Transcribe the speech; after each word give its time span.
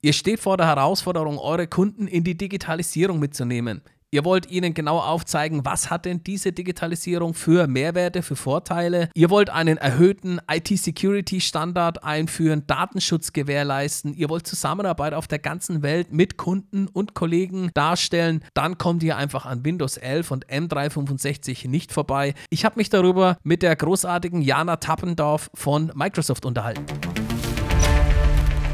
Ihr 0.00 0.12
steht 0.12 0.38
vor 0.38 0.56
der 0.56 0.68
Herausforderung, 0.68 1.38
eure 1.38 1.66
Kunden 1.66 2.06
in 2.06 2.22
die 2.22 2.36
Digitalisierung 2.36 3.18
mitzunehmen. 3.18 3.82
Ihr 4.10 4.24
wollt 4.24 4.50
ihnen 4.50 4.72
genau 4.72 5.00
aufzeigen, 5.00 5.66
was 5.66 5.90
hat 5.90 6.06
denn 6.06 6.22
diese 6.22 6.52
Digitalisierung 6.52 7.34
für 7.34 7.66
Mehrwerte, 7.66 8.22
für 8.22 8.36
Vorteile. 8.36 9.10
Ihr 9.14 9.28
wollt 9.28 9.50
einen 9.50 9.76
erhöhten 9.76 10.40
IT-Security-Standard 10.50 12.04
einführen, 12.04 12.62
Datenschutz 12.66 13.34
gewährleisten. 13.34 14.14
Ihr 14.14 14.30
wollt 14.30 14.46
Zusammenarbeit 14.46 15.12
auf 15.12 15.26
der 15.26 15.40
ganzen 15.40 15.82
Welt 15.82 16.10
mit 16.10 16.38
Kunden 16.38 16.86
und 16.86 17.14
Kollegen 17.14 17.70
darstellen. 17.74 18.44
Dann 18.54 18.78
kommt 18.78 19.02
ihr 19.02 19.16
einfach 19.18 19.44
an 19.44 19.64
Windows 19.64 19.98
11 19.98 20.30
und 20.30 20.46
M365 20.46 21.68
nicht 21.68 21.92
vorbei. 21.92 22.34
Ich 22.48 22.64
habe 22.64 22.76
mich 22.78 22.88
darüber 22.88 23.36
mit 23.42 23.62
der 23.62 23.76
großartigen 23.76 24.40
Jana 24.40 24.76
Tappendorf 24.76 25.50
von 25.52 25.92
Microsoft 25.94 26.46
unterhalten. 26.46 26.86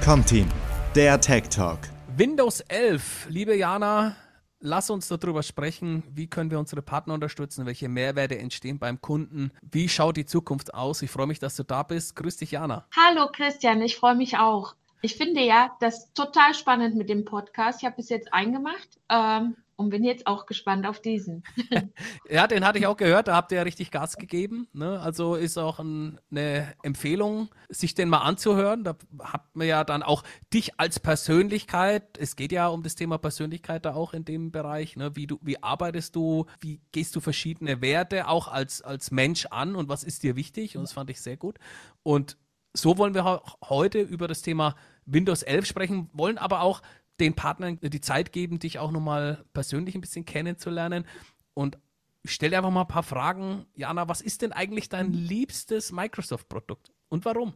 Comteam, 0.04 0.46
der 0.94 1.20
Tech 1.20 1.48
Talk. 1.48 1.80
Windows 2.16 2.60
11, 2.60 3.26
liebe 3.28 3.56
Jana, 3.56 4.14
lass 4.60 4.90
uns 4.90 5.08
darüber 5.08 5.42
sprechen, 5.42 6.04
wie 6.08 6.28
können 6.28 6.52
wir 6.52 6.60
unsere 6.60 6.82
Partner 6.82 7.14
unterstützen, 7.14 7.66
welche 7.66 7.88
Mehrwerte 7.88 8.38
entstehen 8.38 8.78
beim 8.78 9.00
Kunden, 9.00 9.50
wie 9.60 9.88
schaut 9.88 10.16
die 10.16 10.24
Zukunft 10.24 10.72
aus. 10.72 11.02
Ich 11.02 11.10
freue 11.10 11.26
mich, 11.26 11.40
dass 11.40 11.56
du 11.56 11.64
da 11.64 11.82
bist. 11.82 12.14
Grüß 12.14 12.36
dich, 12.36 12.52
Jana. 12.52 12.86
Hallo 12.96 13.28
Christian, 13.32 13.82
ich 13.82 13.96
freue 13.96 14.14
mich 14.14 14.38
auch. 14.38 14.76
Ich 15.02 15.16
finde 15.16 15.40
ja, 15.42 15.76
das 15.80 16.12
total 16.12 16.54
spannend 16.54 16.94
mit 16.94 17.08
dem 17.08 17.24
Podcast. 17.24 17.80
Ich 17.80 17.86
habe 17.86 17.96
bis 17.96 18.08
jetzt 18.08 18.32
eingemacht. 18.32 18.88
Ähm, 19.08 19.56
und 19.76 19.90
bin 19.90 20.04
jetzt 20.04 20.26
auch 20.26 20.46
gespannt 20.46 20.86
auf 20.86 21.00
diesen. 21.00 21.42
ja, 22.28 22.46
den 22.46 22.64
hatte 22.64 22.78
ich 22.78 22.86
auch 22.86 22.96
gehört, 22.96 23.28
da 23.28 23.34
habt 23.34 23.52
ihr 23.52 23.58
ja 23.58 23.62
richtig 23.62 23.90
Gas 23.90 24.16
gegeben. 24.16 24.68
Ne? 24.72 25.00
Also 25.00 25.34
ist 25.34 25.58
auch 25.58 25.78
ein, 25.78 26.20
eine 26.30 26.74
Empfehlung, 26.82 27.48
sich 27.68 27.94
den 27.94 28.08
mal 28.08 28.18
anzuhören. 28.18 28.84
Da 28.84 28.96
habt 29.20 29.56
man 29.56 29.66
ja 29.66 29.84
dann 29.84 30.02
auch 30.02 30.22
dich 30.52 30.78
als 30.78 31.00
Persönlichkeit. 31.00 32.18
Es 32.18 32.36
geht 32.36 32.52
ja 32.52 32.68
um 32.68 32.82
das 32.82 32.94
Thema 32.94 33.18
Persönlichkeit 33.18 33.84
da 33.84 33.94
auch 33.94 34.14
in 34.14 34.24
dem 34.24 34.52
Bereich. 34.52 34.96
Ne? 34.96 35.16
Wie, 35.16 35.26
du, 35.26 35.38
wie 35.42 35.62
arbeitest 35.62 36.14
du, 36.16 36.46
wie 36.60 36.80
gehst 36.92 37.16
du 37.16 37.20
verschiedene 37.20 37.80
Werte 37.80 38.28
auch 38.28 38.48
als, 38.48 38.82
als 38.82 39.10
Mensch 39.10 39.46
an 39.46 39.76
und 39.76 39.88
was 39.88 40.04
ist 40.04 40.22
dir 40.22 40.36
wichtig? 40.36 40.76
Und 40.76 40.84
das 40.84 40.92
fand 40.92 41.10
ich 41.10 41.20
sehr 41.20 41.36
gut. 41.36 41.58
Und 42.02 42.36
so 42.74 42.98
wollen 42.98 43.14
wir 43.14 43.42
heute 43.68 44.00
über 44.00 44.28
das 44.28 44.42
Thema 44.42 44.74
Windows 45.06 45.42
11 45.42 45.66
sprechen, 45.66 46.10
wollen 46.12 46.38
aber 46.38 46.62
auch 46.62 46.82
den 47.20 47.34
Partnern 47.34 47.78
die 47.80 48.00
Zeit 48.00 48.32
geben, 48.32 48.58
dich 48.58 48.78
auch 48.78 48.90
nochmal 48.90 49.44
persönlich 49.52 49.94
ein 49.94 50.00
bisschen 50.00 50.24
kennenzulernen. 50.24 51.06
Und 51.54 51.78
ich 52.22 52.32
stelle 52.32 52.50
dir 52.50 52.58
einfach 52.58 52.70
mal 52.70 52.82
ein 52.82 52.88
paar 52.88 53.02
Fragen. 53.02 53.66
Jana, 53.74 54.08
was 54.08 54.20
ist 54.20 54.42
denn 54.42 54.52
eigentlich 54.52 54.88
dein 54.88 55.12
liebstes 55.12 55.92
Microsoft-Produkt 55.92 56.90
und 57.08 57.24
warum? 57.24 57.54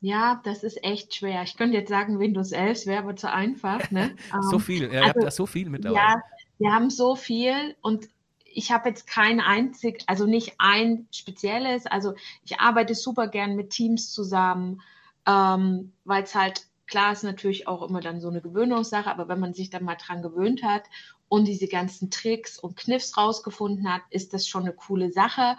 Ja, 0.00 0.40
das 0.44 0.62
ist 0.62 0.82
echt 0.84 1.14
schwer. 1.14 1.42
Ich 1.42 1.56
könnte 1.56 1.76
jetzt 1.76 1.88
sagen, 1.88 2.18
Windows 2.18 2.52
11 2.52 2.86
wäre 2.86 3.02
aber 3.02 3.16
zu 3.16 3.30
einfach. 3.30 3.90
Ne? 3.90 4.16
so 4.50 4.56
ähm, 4.56 4.60
viel, 4.60 4.82
ja, 4.82 4.88
also, 4.88 4.96
ihr 5.02 5.08
habt 5.08 5.22
ja 5.22 5.30
so 5.30 5.46
viel 5.46 5.70
mittlerweile. 5.70 6.00
Ja, 6.00 6.22
wir 6.58 6.72
haben 6.72 6.90
so 6.90 7.16
viel 7.16 7.76
und 7.82 8.08
ich 8.44 8.72
habe 8.72 8.88
jetzt 8.88 9.06
kein 9.06 9.40
einzig, 9.40 10.02
also 10.06 10.24
nicht 10.24 10.54
ein 10.58 11.06
spezielles. 11.12 11.86
Also 11.86 12.14
ich 12.42 12.58
arbeite 12.58 12.94
super 12.94 13.28
gern 13.28 13.54
mit 13.54 13.70
Teams 13.70 14.12
zusammen, 14.12 14.80
ähm, 15.26 15.92
weil 16.04 16.22
es 16.22 16.34
halt 16.34 16.66
Klar 16.86 17.12
ist 17.12 17.24
natürlich 17.24 17.66
auch 17.66 17.82
immer 17.88 18.00
dann 18.00 18.20
so 18.20 18.28
eine 18.28 18.40
Gewöhnungssache, 18.40 19.10
aber 19.10 19.28
wenn 19.28 19.40
man 19.40 19.54
sich 19.54 19.70
dann 19.70 19.84
mal 19.84 19.96
dran 19.96 20.22
gewöhnt 20.22 20.62
hat 20.62 20.84
und 21.28 21.46
diese 21.46 21.66
ganzen 21.66 22.10
Tricks 22.10 22.58
und 22.58 22.76
Kniffs 22.76 23.16
rausgefunden 23.16 23.92
hat, 23.92 24.02
ist 24.10 24.32
das 24.32 24.46
schon 24.46 24.62
eine 24.62 24.72
coole 24.72 25.12
Sache. 25.12 25.56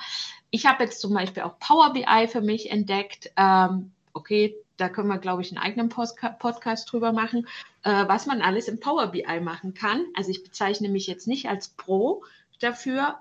Ich 0.50 0.66
habe 0.66 0.84
jetzt 0.84 1.02
zum 1.02 1.14
Beispiel 1.14 1.44
auch 1.44 1.60
Power 1.60 1.94
BI 1.94 2.28
für 2.28 2.42
mich 2.42 2.72
entdeckt. 2.72 3.32
Ähm, 3.36 3.92
okay, 4.14 4.56
da 4.78 4.90
können 4.90 5.10
wir, 5.10 5.18
glaube 5.18 5.42
ich, 5.42 5.52
einen 5.52 5.64
eigenen 5.64 5.90
Podcast 5.90 6.92
drüber 6.92 7.12
machen, 7.12 7.48
äh, 7.84 8.08
was 8.08 8.26
man 8.26 8.42
alles 8.42 8.68
im 8.68 8.80
Power 8.80 9.08
BI 9.08 9.40
machen 9.42 9.74
kann. 9.74 10.06
Also 10.16 10.32
ich 10.32 10.44
bezeichne 10.44 10.88
mich 10.88 11.08
jetzt 11.08 11.28
nicht 11.28 11.50
als 11.50 11.70
Pro 11.70 12.24
dafür. 12.60 13.18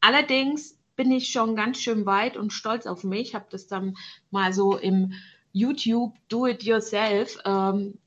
Allerdings 0.00 0.78
bin 0.96 1.12
ich 1.12 1.28
schon 1.28 1.56
ganz 1.56 1.78
schön 1.78 2.06
weit 2.06 2.36
und 2.36 2.52
stolz 2.52 2.86
auf 2.86 3.04
mich. 3.04 3.28
Ich 3.28 3.34
habe 3.34 3.46
das 3.50 3.66
dann 3.66 3.96
mal 4.30 4.52
so 4.52 4.76
im 4.76 5.14
YouTube 5.52 6.14
Do-It-Yourself 6.28 7.38
ähm, 7.44 7.98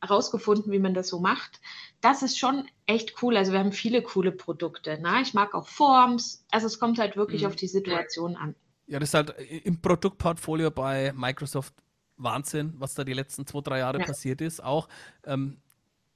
herausgefunden, 0.00 0.72
wie 0.72 0.78
man 0.78 0.94
das 0.94 1.08
so 1.08 1.18
macht. 1.18 1.60
Das 2.00 2.22
ist 2.22 2.38
schon 2.38 2.68
echt 2.86 3.22
cool. 3.22 3.36
Also 3.36 3.52
wir 3.52 3.60
haben 3.60 3.72
viele 3.72 4.02
coole 4.02 4.32
Produkte. 4.32 5.00
Ne? 5.00 5.20
Ich 5.22 5.34
mag 5.34 5.54
auch 5.54 5.68
Forms. 5.68 6.44
Also 6.50 6.66
es 6.66 6.78
kommt 6.78 6.98
halt 6.98 7.16
wirklich 7.16 7.42
mhm. 7.42 7.48
auf 7.48 7.56
die 7.56 7.68
Situation 7.68 8.36
an. 8.36 8.54
Ja, 8.86 8.98
das 8.98 9.10
ist 9.10 9.14
halt 9.14 9.34
im 9.64 9.80
Produktportfolio 9.80 10.70
bei 10.70 11.12
Microsoft 11.14 11.74
Wahnsinn, 12.16 12.74
was 12.76 12.94
da 12.94 13.04
die 13.04 13.14
letzten 13.14 13.46
zwei, 13.46 13.60
drei 13.60 13.78
Jahre 13.78 14.00
ja. 14.00 14.04
passiert 14.04 14.40
ist. 14.40 14.62
Auch 14.62 14.88
ähm, 15.24 15.58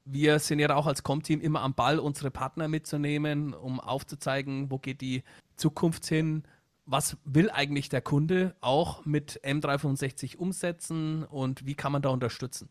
wir 0.04 0.38
sind 0.38 0.58
ja 0.58 0.74
auch 0.74 0.86
als 0.86 1.02
Com-Team 1.02 1.40
immer 1.40 1.62
am 1.62 1.74
Ball, 1.74 1.98
unsere 1.98 2.30
Partner 2.30 2.68
mitzunehmen, 2.68 3.54
um 3.54 3.80
aufzuzeigen, 3.80 4.70
wo 4.70 4.78
geht 4.78 5.00
die 5.00 5.22
Zukunft 5.56 6.06
hin, 6.06 6.44
was 6.86 7.16
will 7.24 7.50
eigentlich 7.50 7.88
der 7.88 8.00
Kunde 8.00 8.54
auch 8.60 9.04
mit 9.04 9.40
M365 9.44 10.36
umsetzen 10.36 11.24
und 11.24 11.66
wie 11.66 11.74
kann 11.74 11.92
man 11.92 12.02
da 12.02 12.10
unterstützen? 12.10 12.68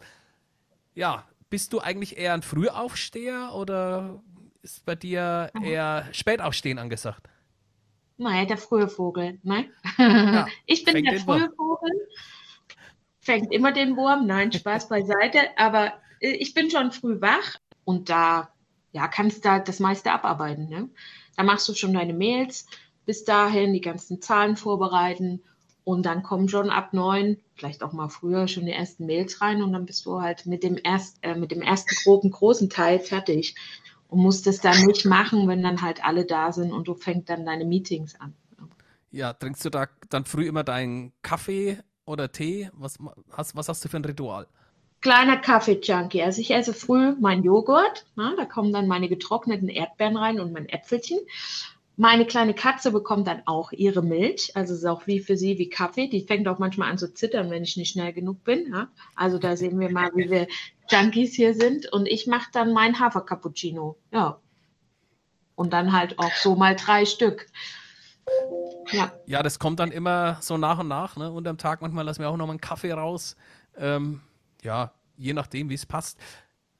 Ja, 0.93 1.25
bist 1.49 1.73
du 1.73 1.81
eigentlich 1.81 2.17
eher 2.17 2.33
ein 2.33 2.41
Frühaufsteher 2.41 3.53
oder 3.53 4.23
ist 4.61 4.85
bei 4.85 4.95
dir 4.95 5.51
eher 5.61 6.07
Spätaufstehen 6.11 6.79
angesagt? 6.79 7.27
Naja, 8.17 8.45
der 8.45 8.57
frühe 8.57 8.87
Vogel. 8.87 9.39
Ne? 9.43 9.69
Ja, 9.97 10.47
ich 10.65 10.85
bin 10.85 11.03
der 11.03 11.19
frühe 11.19 11.51
Vogel. 11.55 11.91
Fängt 13.19 13.51
immer 13.51 13.73
den 13.73 13.97
Wurm. 13.97 14.25
Nein, 14.25 14.51
Spaß 14.51 14.87
beiseite. 14.89 15.39
Aber 15.57 15.93
äh, 16.19 16.29
ich 16.29 16.53
bin 16.53 16.71
schon 16.71 16.91
früh 16.91 17.19
wach 17.19 17.55
und 17.83 18.09
da 18.09 18.49
ja, 18.93 19.09
kannst 19.09 19.39
du 19.39 19.41
da 19.49 19.59
das 19.59 19.81
meiste 19.81 20.11
abarbeiten. 20.11 20.69
Ne? 20.69 20.89
Da 21.35 21.43
machst 21.43 21.67
du 21.67 21.73
schon 21.73 21.93
deine 21.93 22.13
Mails, 22.13 22.65
bis 23.05 23.23
dahin 23.23 23.73
die 23.73 23.81
ganzen 23.81 24.21
Zahlen 24.21 24.55
vorbereiten 24.55 25.41
und 25.83 26.05
dann 26.05 26.23
kommen 26.23 26.49
schon 26.49 26.69
ab 26.69 26.93
neun, 26.93 27.37
vielleicht 27.55 27.83
auch 27.83 27.93
mal 27.93 28.09
früher, 28.09 28.47
schon 28.47 28.65
die 28.65 28.71
ersten 28.71 29.05
Mails 29.05 29.41
rein 29.41 29.61
und 29.61 29.73
dann 29.73 29.85
bist 29.85 30.05
du 30.05 30.21
halt 30.21 30.45
mit 30.45 30.63
dem, 30.63 30.77
erst, 30.83 31.19
äh, 31.21 31.35
mit 31.35 31.51
dem 31.51 31.61
ersten 31.61 31.95
groben, 32.03 32.31
großen 32.31 32.69
Teil 32.69 32.99
fertig 32.99 33.55
und 34.07 34.19
musst 34.19 34.47
es 34.47 34.61
dann 34.61 34.85
nicht 34.85 35.05
machen, 35.05 35.47
wenn 35.47 35.61
dann 35.61 35.81
halt 35.81 36.03
alle 36.03 36.25
da 36.25 36.51
sind 36.51 36.71
und 36.71 36.87
du 36.87 36.95
fängst 36.95 37.29
dann 37.29 37.45
deine 37.45 37.65
Meetings 37.65 38.19
an. 38.19 38.33
Ja, 39.11 39.31
trinkst 39.33 39.63
du 39.63 39.69
da 39.69 39.87
dann 40.09 40.25
früh 40.25 40.47
immer 40.47 40.63
deinen 40.63 41.13
Kaffee 41.21 41.77
oder 42.05 42.31
Tee? 42.31 42.69
Was 42.73 42.97
hast, 43.31 43.55
was 43.55 43.69
hast 43.69 43.85
du 43.85 43.89
für 43.89 43.97
ein 43.97 44.05
Ritual? 44.05 44.47
Kleiner 45.01 45.37
Kaffee-Junkie. 45.37 46.23
Also 46.23 46.41
ich 46.41 46.51
esse 46.51 46.73
früh 46.73 47.13
meinen 47.19 47.43
Joghurt. 47.43 48.05
Na, 48.15 48.35
da 48.35 48.45
kommen 48.45 48.73
dann 48.73 48.87
meine 48.87 49.07
getrockneten 49.07 49.69
Erdbeeren 49.69 50.17
rein 50.17 50.39
und 50.39 50.51
mein 50.51 50.67
Äpfelchen. 50.67 51.19
Meine 51.97 52.25
kleine 52.25 52.53
Katze 52.53 52.91
bekommt 52.91 53.27
dann 53.27 53.43
auch 53.45 53.71
ihre 53.71 54.01
Milch. 54.01 54.51
Also 54.55 54.73
es 54.73 54.79
ist 54.79 54.85
auch 54.85 55.07
wie 55.07 55.19
für 55.19 55.37
sie 55.37 55.57
wie 55.57 55.69
Kaffee. 55.69 56.07
Die 56.07 56.25
fängt 56.25 56.47
auch 56.47 56.59
manchmal 56.59 56.91
an 56.91 56.97
zu 56.97 57.13
zittern, 57.13 57.49
wenn 57.49 57.63
ich 57.63 57.77
nicht 57.77 57.91
schnell 57.91 58.11
genug 58.11 58.43
bin. 58.43 58.71
Ja? 58.73 58.89
Also 59.15 59.37
da 59.37 59.55
sehen 59.55 59.79
wir 59.79 59.91
mal, 59.91 60.11
wie 60.15 60.29
wir 60.29 60.47
Junkies 60.89 61.35
hier 61.35 61.53
sind. 61.53 61.91
Und 61.91 62.07
ich 62.07 62.27
mache 62.27 62.49
dann 62.51 62.73
mein 62.73 62.99
Hafer-Cappuccino. 62.99 63.97
Ja. 64.11 64.39
Und 65.55 65.71
dann 65.71 65.93
halt 65.93 66.19
auch 66.19 66.33
so 66.33 66.55
mal 66.55 66.75
drei 66.75 67.05
Stück. 67.05 67.47
Ja. 68.91 69.11
ja, 69.25 69.41
das 69.41 69.59
kommt 69.59 69.79
dann 69.79 69.91
immer 69.91 70.37
so 70.41 70.57
nach 70.57 70.79
und 70.79 70.87
nach. 70.87 71.15
Ne? 71.15 71.31
Unterm 71.31 71.57
Tag 71.57 71.81
manchmal 71.81 72.05
lassen 72.05 72.21
wir 72.21 72.29
auch 72.29 72.37
noch 72.37 72.45
mal 72.45 72.53
einen 72.53 72.61
Kaffee 72.61 72.91
raus. 72.91 73.35
Ähm, 73.77 74.21
ja, 74.63 74.91
je 75.17 75.33
nachdem, 75.33 75.69
wie 75.69 75.75
es 75.75 75.85
passt. 75.85 76.19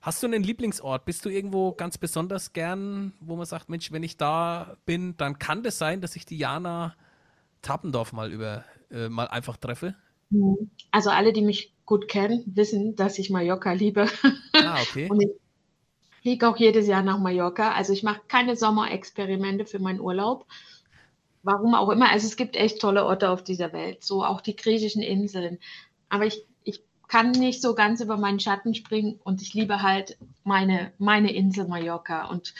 Hast 0.06 0.22
du 0.22 0.28
einen 0.28 0.44
Lieblingsort? 0.44 1.04
Bist 1.06 1.26
du 1.26 1.30
irgendwo 1.30 1.72
ganz 1.72 1.98
besonders 1.98 2.54
gern, 2.54 3.14
wo 3.22 3.36
man 3.36 3.48
sagt, 3.48 3.70
Mensch, 3.70 3.92
wenn 3.92 4.04
ich 4.04 4.18
da 4.18 4.78
bin, 4.86 5.18
dann 5.18 5.40
kann 5.40 5.64
das 5.64 5.80
sein, 5.80 6.00
dass 6.00 6.16
ich 6.16 6.28
die 6.28 6.38
Jana 6.38 6.94
Tappendorf 7.64 8.14
mal 8.14 8.32
über 8.32 8.64
äh, 8.92 9.10
mal 9.10 9.28
einfach 9.28 9.58
treffe? 9.58 9.96
Mhm. 10.30 10.70
Also 10.92 11.10
alle, 11.10 11.34
die 11.34 11.42
mich 11.42 11.74
gut 11.88 12.08
kennen, 12.08 12.44
wissen, 12.46 12.96
dass 12.96 13.18
ich 13.18 13.32
Mallorca 13.32 13.72
liebe. 13.72 14.08
Ah, 14.54 14.80
okay. 14.80 15.08
Und 15.10 15.24
ich 15.24 15.32
fliege 16.22 16.50
auch 16.50 16.58
jedes 16.58 16.86
Jahr 16.86 17.02
nach 17.02 17.18
Mallorca. 17.18 17.72
Also 17.72 17.92
ich 17.92 18.04
mache 18.04 18.22
keine 18.28 18.56
Sommerexperimente 18.56 19.66
für 19.66 19.80
meinen 19.80 20.00
Urlaub. 20.00 20.46
Warum 21.42 21.74
auch 21.74 21.90
immer. 21.90 22.12
Also 22.12 22.28
es 22.28 22.38
gibt 22.38 22.58
echt 22.58 22.80
tolle 22.80 23.06
Orte 23.06 23.32
auf 23.32 23.44
dieser 23.44 23.74
Welt, 23.74 24.04
so 24.04 24.24
auch 24.24 24.42
die 24.42 24.56
griechischen 24.56 25.02
Inseln. 25.02 25.58
Aber 26.10 26.28
ich 26.28 26.46
kann 27.08 27.32
nicht 27.32 27.62
so 27.62 27.76
ganz 27.76 28.02
über 28.02 28.18
meinen 28.18 28.40
Schatten 28.40 28.74
springen 28.74 29.20
und 29.24 29.42
ich 29.42 29.54
liebe 29.54 29.82
halt 29.82 30.18
meine, 30.44 30.94
meine 30.98 31.34
Insel 31.34 31.68
Mallorca. 31.68 32.26
Und 32.26 32.54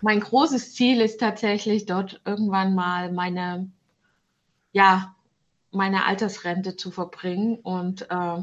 mein 0.00 0.20
großes 0.20 0.74
Ziel 0.74 1.00
ist 1.00 1.20
tatsächlich 1.20 1.86
dort 1.86 2.20
irgendwann 2.24 2.74
mal 2.74 3.12
meine, 3.12 3.70
ja, 4.72 5.14
meine 5.70 6.04
Altersrente 6.04 6.76
zu 6.76 6.90
verbringen. 6.90 7.56
Und 7.56 8.10
äh, 8.10 8.42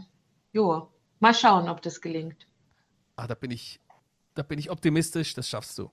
jo, 0.51 0.89
mal 1.19 1.33
schauen, 1.33 1.69
ob 1.69 1.81
das 1.81 2.01
gelingt. 2.01 2.47
Ah, 3.15 3.27
da 3.27 3.35
bin 3.35 3.51
ich, 3.51 3.79
da 4.35 4.43
bin 4.43 4.59
ich 4.59 4.69
optimistisch, 4.71 5.33
das 5.33 5.47
schaffst 5.47 5.77
du. 5.77 5.91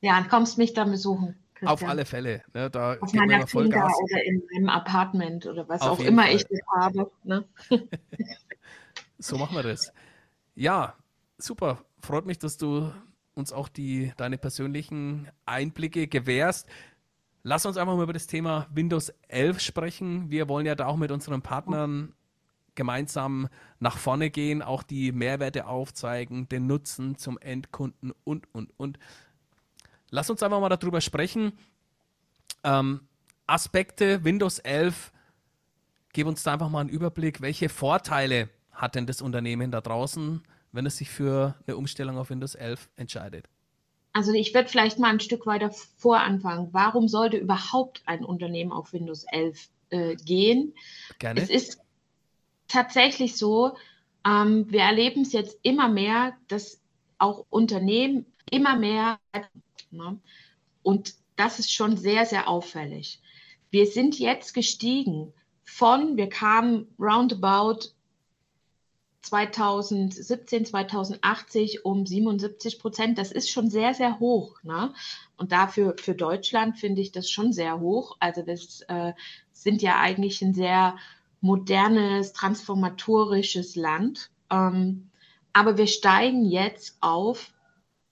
Ja, 0.00 0.18
und 0.18 0.28
kommst 0.28 0.58
mich 0.58 0.72
dann 0.74 0.90
besuchen. 0.90 1.36
Christian. 1.58 1.68
Auf 1.68 1.84
alle 1.84 2.04
Fälle. 2.04 2.42
Ne, 2.52 2.70
da 2.70 2.96
Auf 3.00 3.12
meiner 3.14 3.46
Finca 3.46 3.86
oder 3.86 4.24
in 4.24 4.42
meinem 4.52 4.68
Apartment 4.68 5.46
oder 5.46 5.68
was 5.68 5.80
Auf 5.80 6.00
auch 6.00 6.04
immer 6.04 6.24
Fall. 6.24 6.36
ich 6.36 6.44
habe. 6.74 7.10
Ne? 7.24 7.44
So 9.18 9.38
machen 9.38 9.56
wir 9.56 9.62
das. 9.62 9.94
Ja, 10.54 10.94
super. 11.38 11.78
Freut 12.00 12.26
mich, 12.26 12.38
dass 12.38 12.58
du 12.58 12.92
uns 13.34 13.50
auch 13.50 13.70
die, 13.70 14.12
deine 14.18 14.36
persönlichen 14.36 15.28
Einblicke 15.46 16.06
gewährst. 16.06 16.68
Lass 17.42 17.64
uns 17.64 17.78
einfach 17.78 17.96
mal 17.96 18.02
über 18.02 18.12
das 18.12 18.26
Thema 18.26 18.66
Windows 18.70 19.08
11 19.28 19.60
sprechen. 19.60 20.30
Wir 20.30 20.50
wollen 20.50 20.66
ja 20.66 20.74
da 20.74 20.86
auch 20.86 20.96
mit 20.96 21.10
unseren 21.10 21.40
Partnern 21.40 22.12
gemeinsam 22.74 23.48
nach 23.78 23.96
vorne 23.96 24.28
gehen, 24.30 24.60
auch 24.60 24.82
die 24.82 25.12
Mehrwerte 25.12 25.66
aufzeigen, 25.66 26.46
den 26.48 26.66
Nutzen 26.66 27.16
zum 27.16 27.38
Endkunden 27.38 28.12
und, 28.24 28.52
und, 28.54 28.78
und. 28.78 28.98
Lass 30.10 30.30
uns 30.30 30.42
einfach 30.42 30.60
mal 30.60 30.68
darüber 30.68 31.00
sprechen. 31.00 31.52
Ähm, 32.64 33.00
Aspekte 33.46 34.24
Windows 34.24 34.58
11, 34.58 35.12
gib 36.12 36.26
uns 36.26 36.42
da 36.42 36.52
einfach 36.52 36.68
mal 36.68 36.80
einen 36.80 36.88
Überblick. 36.88 37.40
Welche 37.40 37.68
Vorteile 37.68 38.48
hat 38.72 38.94
denn 38.94 39.06
das 39.06 39.22
Unternehmen 39.22 39.70
da 39.70 39.80
draußen, 39.80 40.42
wenn 40.72 40.86
es 40.86 40.98
sich 40.98 41.10
für 41.10 41.54
eine 41.66 41.76
Umstellung 41.76 42.18
auf 42.18 42.30
Windows 42.30 42.54
11 42.54 42.88
entscheidet? 42.96 43.48
Also 44.12 44.32
ich 44.32 44.54
würde 44.54 44.68
vielleicht 44.68 44.98
mal 44.98 45.10
ein 45.10 45.20
Stück 45.20 45.46
weiter 45.46 45.70
voranfangen. 45.98 46.68
Warum 46.72 47.06
sollte 47.06 47.36
überhaupt 47.36 48.02
ein 48.06 48.24
Unternehmen 48.24 48.72
auf 48.72 48.92
Windows 48.92 49.24
11 49.30 49.68
äh, 49.90 50.16
gehen? 50.16 50.74
Gerne. 51.18 51.42
Es 51.42 51.50
ist 51.50 51.80
tatsächlich 52.66 53.36
so, 53.36 53.76
ähm, 54.26 54.70
wir 54.70 54.80
erleben 54.80 55.20
es 55.20 55.32
jetzt 55.32 55.58
immer 55.62 55.88
mehr, 55.88 56.32
dass 56.48 56.80
auch 57.18 57.44
Unternehmen 57.50 58.26
immer 58.50 58.76
mehr, 58.76 59.18
ne? 59.90 60.18
und 60.82 61.14
das 61.36 61.58
ist 61.58 61.72
schon 61.72 61.96
sehr, 61.96 62.26
sehr 62.26 62.48
auffällig. 62.48 63.20
Wir 63.70 63.86
sind 63.86 64.18
jetzt 64.18 64.54
gestiegen 64.54 65.32
von, 65.64 66.16
wir 66.16 66.28
kamen 66.28 66.86
roundabout 66.98 67.90
2017, 69.26 70.66
2080 70.66 71.84
um 71.84 72.06
77 72.06 72.78
Prozent. 72.78 73.18
Das 73.18 73.32
ist 73.32 73.50
schon 73.50 73.68
sehr, 73.68 73.92
sehr 73.92 74.20
hoch. 74.20 74.62
Ne? 74.62 74.94
Und 75.36 75.52
dafür 75.52 75.96
für 75.98 76.14
Deutschland 76.14 76.78
finde 76.78 77.02
ich 77.02 77.12
das 77.12 77.28
schon 77.30 77.52
sehr 77.52 77.80
hoch. 77.80 78.16
Also 78.20 78.42
das 78.42 78.82
äh, 78.88 79.12
sind 79.52 79.82
ja 79.82 79.98
eigentlich 79.98 80.40
ein 80.42 80.54
sehr 80.54 80.96
modernes, 81.40 82.32
transformatorisches 82.32 83.74
Land. 83.76 84.30
Ähm, 84.50 85.10
aber 85.52 85.76
wir 85.76 85.86
steigen 85.86 86.44
jetzt 86.44 86.96
auf 87.00 87.52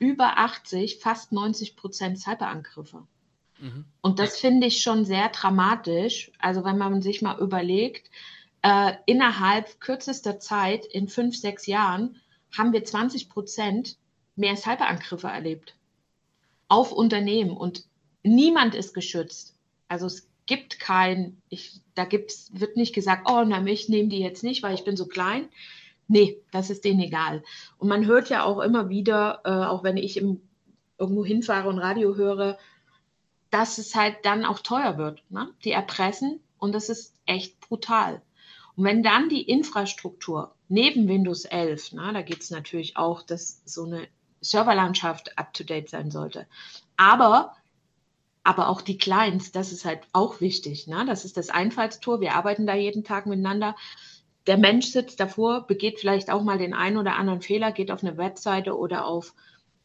über 0.05 0.39
80, 0.39 0.99
fast 0.99 1.33
90 1.33 1.77
Prozent 1.77 2.19
Cyberangriffe. 2.19 3.07
Mhm. 3.59 3.87
Und 4.03 4.19
das 4.19 4.39
finde 4.39 4.67
ich 4.67 4.83
schon 4.83 5.05
sehr 5.05 5.31
dramatisch. 5.31 6.31
Also 6.39 6.65
wenn 6.65 6.77
man 6.77 7.01
sich 7.01 7.23
mal 7.23 7.41
überlegt, 7.41 8.11
äh, 8.63 8.93
innerhalb 9.07 9.81
kürzester 9.81 10.39
Zeit, 10.39 10.85
in 10.85 11.09
fünf, 11.09 11.37
sechs 11.37 11.67
Jahren, 11.67 12.21
haben 12.57 12.73
wir 12.73 12.85
20 12.85 13.31
Prozent 13.31 13.97
mehr 14.37 14.57
Cyberangriffe 14.57 15.29
erlebt 15.29 15.75
auf 16.69 16.93
Unternehmen 16.93 17.57
und 17.57 17.85
niemand 18.23 18.75
ist 18.75 18.95
geschützt. 18.95 19.55
Also 19.89 20.07
es 20.07 20.29
gibt 20.47 20.81
kein, 20.81 21.41
ich, 21.49 21.81
da 21.95 22.05
gibt's, 22.05 22.51
wird 22.53 22.77
nicht 22.77 22.95
gesagt, 22.95 23.31
oh, 23.31 23.45
na, 23.47 23.65
ich 23.67 23.89
nehme 23.89 24.09
die 24.09 24.19
jetzt 24.19 24.43
nicht, 24.43 24.63
weil 24.63 24.75
ich 24.75 24.85
bin 24.85 24.97
so 24.97 25.07
klein. 25.07 25.49
Nee, 26.07 26.43
das 26.53 26.71
ist 26.71 26.85
denen 26.85 27.01
egal. 27.01 27.43
Und 27.79 27.89
man 27.89 28.07
hört 28.07 28.29
ja 28.29 28.45
auch 28.45 28.61
immer 28.61 28.89
wieder, 28.89 29.41
äh, 29.45 29.51
auch 29.51 29.83
wenn 29.83 29.97
ich 29.97 30.17
im, 30.17 30.41
irgendwo 30.99 31.25
hinfahre 31.25 31.69
und 31.69 31.79
Radio 31.79 32.15
höre, 32.17 32.59
dass 33.51 33.79
es 33.79 33.95
halt 33.95 34.17
dann 34.25 34.45
auch 34.45 34.59
teuer 34.59 34.99
wird. 34.99 35.23
Ne? 35.31 35.49
Die 35.65 35.71
erpressen 35.71 36.41
und 36.59 36.73
das 36.73 36.89
ist 36.89 37.15
echt 37.27 37.61
brutal. 37.61 38.23
Und 38.77 38.85
wenn 38.85 39.03
dann 39.03 39.29
die 39.29 39.43
Infrastruktur 39.43 40.55
neben 40.69 41.09
Windows 41.09 41.45
11, 41.45 41.93
na, 41.93 42.13
da 42.13 42.23
geht 42.23 42.41
es 42.41 42.51
natürlich 42.51 42.97
auch, 42.97 43.23
dass 43.23 43.63
so 43.65 43.85
eine 43.85 44.09
Serverlandschaft 44.41 45.39
up-to-date 45.39 45.89
sein 45.89 46.11
sollte. 46.11 46.47
Aber, 46.97 47.55
aber 48.43 48.69
auch 48.69 48.83
die 48.83 48.99
Clients, 48.99 49.53
das 49.53 49.73
ist 49.73 49.85
halt 49.85 50.01
auch 50.13 50.41
wichtig. 50.41 50.87
Ne? 50.87 51.05
Das 51.07 51.25
ist 51.25 51.37
das 51.37 51.51
Einfallstor. 51.51 52.21
Wir 52.21 52.35
arbeiten 52.35 52.67
da 52.67 52.75
jeden 52.75 53.05
Tag 53.05 53.27
miteinander. 53.27 53.77
Der 54.47 54.59
Mensch 54.59 54.87
sitzt 54.87 55.21
davor, 55.21 55.67
begeht 55.67 55.99
vielleicht 55.99 56.31
auch 56.31 56.43
mal 56.43 56.59
den 56.59 56.75
einen 56.75 56.99
oder 56.99 57.17
anderen 57.17 57.41
Fehler, 57.41 57.73
geht 57.73 57.91
auf 57.91 58.03
eine 58.03 58.17
Webseite 58.19 58.77
oder 58.77 59.07
auf 59.07 59.35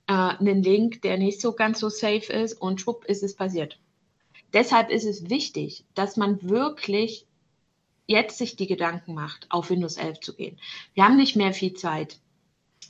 äh, 0.07 0.13
einen 0.13 0.63
Link, 0.63 1.01
der 1.01 1.17
nicht 1.17 1.39
so 1.39 1.53
ganz 1.53 1.79
so 1.79 1.89
safe 1.89 2.31
ist 2.33 2.53
und 2.53 2.81
schwupp 2.81 3.05
ist 3.05 3.23
es 3.23 3.35
passiert. 3.35 3.79
Deshalb 4.53 4.89
ist 4.89 5.05
es 5.05 5.29
wichtig, 5.29 5.85
dass 5.93 6.17
man 6.17 6.49
wirklich 6.49 7.25
jetzt 8.07 8.39
sich 8.39 8.55
die 8.55 8.67
Gedanken 8.67 9.13
macht, 9.13 9.45
auf 9.49 9.69
Windows 9.69 9.97
11 9.97 10.19
zu 10.19 10.35
gehen. 10.35 10.57
Wir 10.95 11.03
haben 11.03 11.15
nicht 11.15 11.35
mehr 11.35 11.53
viel 11.53 11.73
Zeit. 11.73 12.17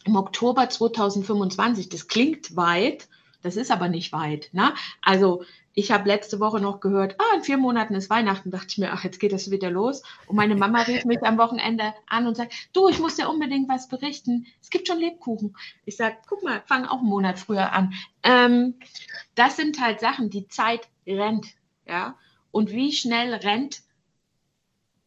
Im 0.05 0.15
Oktober 0.15 0.69
2025, 0.69 1.89
das 1.89 2.07
klingt 2.07 2.55
weit, 2.55 3.09
das 3.41 3.57
ist 3.57 3.69
aber 3.69 3.89
nicht 3.89 4.13
weit. 4.13 4.49
Ne? 4.53 4.73
Also 5.01 5.43
ich 5.79 5.91
habe 5.91 6.09
letzte 6.09 6.41
Woche 6.41 6.59
noch 6.59 6.81
gehört, 6.81 7.15
ah, 7.19 7.35
in 7.35 7.43
vier 7.43 7.57
Monaten 7.57 7.95
ist 7.95 8.09
Weihnachten. 8.09 8.51
Dachte 8.51 8.67
ich 8.69 8.77
mir, 8.79 8.91
ach, 8.91 9.05
jetzt 9.05 9.19
geht 9.19 9.31
das 9.31 9.49
wieder 9.49 9.71
los. 9.71 10.03
Und 10.27 10.35
meine 10.35 10.55
Mama 10.55 10.81
rief 10.87 11.05
mich 11.05 11.23
am 11.23 11.37
Wochenende 11.37 11.93
an 12.05 12.27
und 12.27 12.35
sagt, 12.35 12.53
du, 12.73 12.89
ich 12.89 12.99
muss 12.99 13.15
dir 13.15 13.29
unbedingt 13.29 13.69
was 13.69 13.87
berichten. 13.87 14.45
Es 14.61 14.69
gibt 14.69 14.87
schon 14.87 14.99
Lebkuchen. 14.99 15.55
Ich 15.85 15.95
sage, 15.95 16.17
guck 16.27 16.43
mal, 16.43 16.61
fang 16.65 16.85
auch 16.85 16.99
einen 16.99 17.07
Monat 17.07 17.39
früher 17.39 17.71
an. 17.71 17.93
Ähm, 18.23 18.75
das 19.35 19.55
sind 19.55 19.79
halt 19.79 20.01
Sachen, 20.01 20.29
die 20.29 20.49
Zeit 20.49 20.89
rennt. 21.07 21.47
Ja? 21.87 22.17
Und 22.51 22.71
wie 22.71 22.91
schnell 22.91 23.33
rennt 23.33 23.81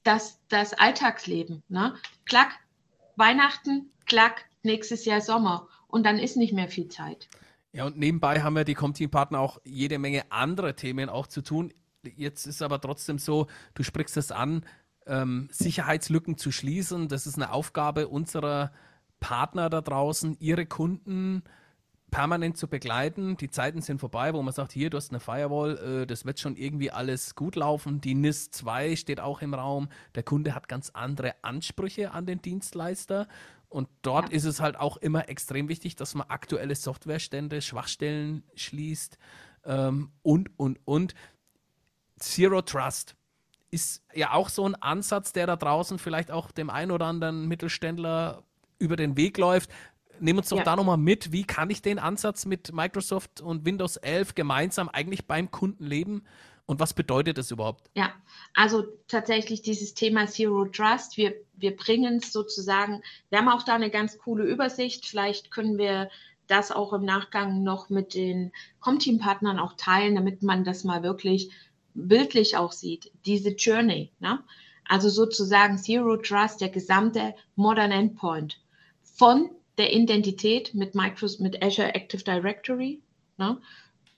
das, 0.04 0.40
das 0.48 0.72
Alltagsleben. 0.72 1.62
Ne? 1.68 1.94
Klack, 2.24 2.58
Weihnachten, 3.16 3.90
klack, 4.06 4.46
nächstes 4.62 5.04
Jahr 5.04 5.20
Sommer. 5.20 5.68
Und 5.86 6.06
dann 6.06 6.18
ist 6.18 6.38
nicht 6.38 6.54
mehr 6.54 6.68
viel 6.68 6.88
Zeit. 6.88 7.28
Ja, 7.72 7.86
und 7.86 7.96
nebenbei 7.96 8.42
haben 8.42 8.54
wir 8.54 8.64
die 8.64 8.74
Comteam-Partner 8.74 9.40
auch 9.40 9.58
jede 9.64 9.98
Menge 9.98 10.30
andere 10.30 10.76
Themen 10.76 11.08
auch 11.08 11.26
zu 11.26 11.40
tun. 11.40 11.72
Jetzt 12.16 12.46
ist 12.46 12.60
aber 12.60 12.80
trotzdem 12.80 13.18
so, 13.18 13.46
du 13.74 13.82
sprichst 13.82 14.16
es 14.16 14.30
an, 14.30 14.64
ähm, 15.06 15.48
Sicherheitslücken 15.50 16.36
zu 16.36 16.52
schließen. 16.52 17.08
Das 17.08 17.26
ist 17.26 17.36
eine 17.36 17.52
Aufgabe 17.52 18.08
unserer 18.08 18.72
Partner 19.20 19.70
da 19.70 19.80
draußen, 19.80 20.36
ihre 20.38 20.66
Kunden 20.66 21.42
permanent 22.10 22.58
zu 22.58 22.68
begleiten. 22.68 23.38
Die 23.38 23.48
Zeiten 23.48 23.80
sind 23.80 23.98
vorbei, 23.98 24.34
wo 24.34 24.42
man 24.42 24.52
sagt, 24.52 24.72
hier, 24.72 24.90
du 24.90 24.98
hast 24.98 25.10
eine 25.10 25.20
Firewall, 25.20 26.02
äh, 26.02 26.06
das 26.06 26.26
wird 26.26 26.38
schon 26.38 26.56
irgendwie 26.56 26.90
alles 26.90 27.34
gut 27.34 27.56
laufen. 27.56 28.00
Die 28.02 28.14
NIS 28.14 28.50
2 28.50 28.96
steht 28.96 29.18
auch 29.18 29.40
im 29.40 29.54
Raum. 29.54 29.88
Der 30.14 30.22
Kunde 30.22 30.54
hat 30.54 30.68
ganz 30.68 30.90
andere 30.90 31.34
Ansprüche 31.42 32.12
an 32.12 32.26
den 32.26 32.42
Dienstleister. 32.42 33.26
Und 33.72 33.88
dort 34.02 34.28
ja. 34.28 34.36
ist 34.36 34.44
es 34.44 34.60
halt 34.60 34.76
auch 34.76 34.98
immer 34.98 35.28
extrem 35.28 35.68
wichtig, 35.68 35.96
dass 35.96 36.14
man 36.14 36.28
aktuelle 36.28 36.74
Softwarestände, 36.74 37.62
Schwachstellen 37.62 38.44
schließt 38.54 39.18
ähm, 39.64 40.12
und, 40.22 40.50
und, 40.58 40.78
und. 40.84 41.14
Zero 42.18 42.62
Trust 42.62 43.16
ist 43.70 44.04
ja 44.14 44.34
auch 44.34 44.50
so 44.50 44.68
ein 44.68 44.74
Ansatz, 44.74 45.32
der 45.32 45.46
da 45.46 45.56
draußen 45.56 45.98
vielleicht 45.98 46.30
auch 46.30 46.50
dem 46.50 46.68
einen 46.68 46.90
oder 46.90 47.06
anderen 47.06 47.48
Mittelständler 47.48 48.44
über 48.78 48.96
den 48.96 49.16
Weg 49.16 49.38
läuft. 49.38 49.70
Nehmen 50.20 50.40
uns 50.40 50.50
doch 50.50 50.58
ja. 50.58 50.64
da 50.64 50.76
nochmal 50.76 50.98
mit, 50.98 51.32
wie 51.32 51.44
kann 51.44 51.70
ich 51.70 51.80
den 51.80 51.98
Ansatz 51.98 52.44
mit 52.44 52.72
Microsoft 52.72 53.40
und 53.40 53.64
Windows 53.64 53.96
11 53.96 54.34
gemeinsam 54.34 54.88
eigentlich 54.90 55.26
beim 55.26 55.50
Kunden 55.50 55.84
leben 55.84 56.24
und 56.72 56.80
was 56.80 56.94
bedeutet 56.94 57.38
das 57.38 57.50
überhaupt? 57.50 57.90
Ja, 57.94 58.12
also 58.54 58.84
tatsächlich 59.06 59.62
dieses 59.62 59.94
Thema 59.94 60.26
Zero 60.26 60.64
Trust, 60.64 61.16
wir, 61.16 61.34
wir 61.54 61.76
bringen 61.76 62.16
es 62.16 62.32
sozusagen, 62.32 63.02
wir 63.28 63.38
haben 63.38 63.48
auch 63.48 63.62
da 63.62 63.74
eine 63.74 63.90
ganz 63.90 64.18
coole 64.18 64.44
Übersicht, 64.44 65.06
vielleicht 65.06 65.50
können 65.50 65.78
wir 65.78 66.10
das 66.46 66.72
auch 66.72 66.92
im 66.92 67.04
Nachgang 67.04 67.62
noch 67.62 67.90
mit 67.90 68.14
den 68.14 68.52
Comteam-Partnern 68.80 69.58
auch 69.58 69.74
teilen, 69.76 70.14
damit 70.14 70.42
man 70.42 70.64
das 70.64 70.82
mal 70.82 71.02
wirklich 71.02 71.50
bildlich 71.94 72.56
auch 72.56 72.72
sieht, 72.72 73.12
diese 73.26 73.50
Journey. 73.50 74.10
Ne? 74.18 74.42
Also 74.88 75.10
sozusagen 75.10 75.78
Zero 75.78 76.16
Trust, 76.16 76.60
der 76.62 76.70
gesamte 76.70 77.34
Modern 77.54 77.92
Endpoint 77.92 78.58
von 79.02 79.50
der 79.78 79.92
Identität 79.92 80.74
mit, 80.74 80.94
Microsoft, 80.94 81.40
mit 81.40 81.62
Azure 81.62 81.94
Active 81.94 82.24
Directory, 82.24 83.00
ne, 83.36 83.58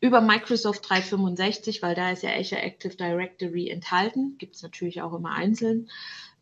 über 0.05 0.21
Microsoft 0.21 0.87
365, 0.91 1.81
weil 1.81 1.95
da 1.95 2.11
ist 2.11 2.23
ja 2.23 2.37
Azure 2.37 2.61
Active 2.61 2.95
Directory 2.95 3.71
enthalten, 3.71 4.37
gibt 4.37 4.55
es 4.55 4.63
natürlich 4.63 5.01
auch 5.01 5.15
immer 5.15 5.31
einzeln, 5.31 5.89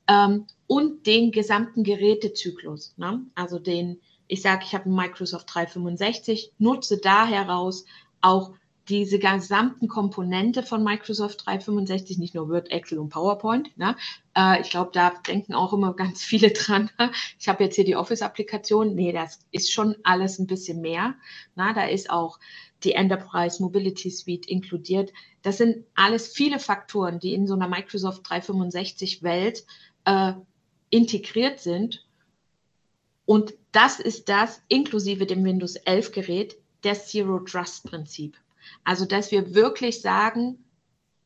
ähm, 0.08 0.48
und 0.66 1.06
den 1.06 1.30
gesamten 1.30 1.84
Gerätezyklus. 1.84 2.92
Ne? 2.96 3.24
Also 3.36 3.60
den, 3.60 4.00
ich 4.26 4.42
sage, 4.42 4.64
ich 4.64 4.74
habe 4.74 4.90
Microsoft 4.90 5.54
365, 5.54 6.54
nutze 6.58 6.98
da 6.98 7.24
heraus 7.24 7.84
auch 8.20 8.50
diese 8.88 9.20
gesamten 9.20 9.86
Komponente 9.86 10.64
von 10.64 10.82
Microsoft 10.82 11.46
365, 11.46 12.18
nicht 12.18 12.34
nur 12.34 12.48
Word, 12.48 12.68
Excel 12.72 12.98
und 12.98 13.10
PowerPoint. 13.10 13.78
Ne? 13.78 13.94
Äh, 14.36 14.60
ich 14.60 14.70
glaube, 14.70 14.90
da 14.92 15.12
denken 15.24 15.54
auch 15.54 15.72
immer 15.72 15.94
ganz 15.94 16.24
viele 16.24 16.50
dran. 16.50 16.90
Ich 17.38 17.48
habe 17.48 17.62
jetzt 17.62 17.76
hier 17.76 17.84
die 17.84 17.94
Office-Applikation. 17.94 18.96
Nee, 18.96 19.12
das 19.12 19.38
ist 19.52 19.72
schon 19.72 19.94
alles 20.02 20.40
ein 20.40 20.48
bisschen 20.48 20.80
mehr. 20.80 21.14
Na, 21.54 21.72
da 21.72 21.84
ist 21.84 22.10
auch 22.10 22.40
die 22.84 22.92
Enterprise 22.92 23.62
Mobility 23.62 24.10
Suite 24.10 24.46
inkludiert. 24.46 25.12
Das 25.42 25.58
sind 25.58 25.84
alles 25.94 26.28
viele 26.28 26.58
Faktoren, 26.58 27.18
die 27.18 27.34
in 27.34 27.46
so 27.46 27.54
einer 27.54 27.68
Microsoft 27.68 28.28
365 28.28 29.22
Welt 29.22 29.64
äh, 30.04 30.32
integriert 30.90 31.60
sind 31.60 32.06
Und 33.24 33.54
das 33.72 34.00
ist 34.00 34.28
das, 34.28 34.62
inklusive 34.68 35.26
dem 35.26 35.44
Windows 35.44 35.76
11 35.76 36.12
Gerät, 36.12 36.56
der 36.84 36.94
Zero 36.94 37.40
Trust 37.40 37.84
Prinzip. 37.84 38.36
Also, 38.84 39.06
dass 39.06 39.30
wir 39.30 39.54
wirklich 39.54 40.00
sagen, 40.00 40.64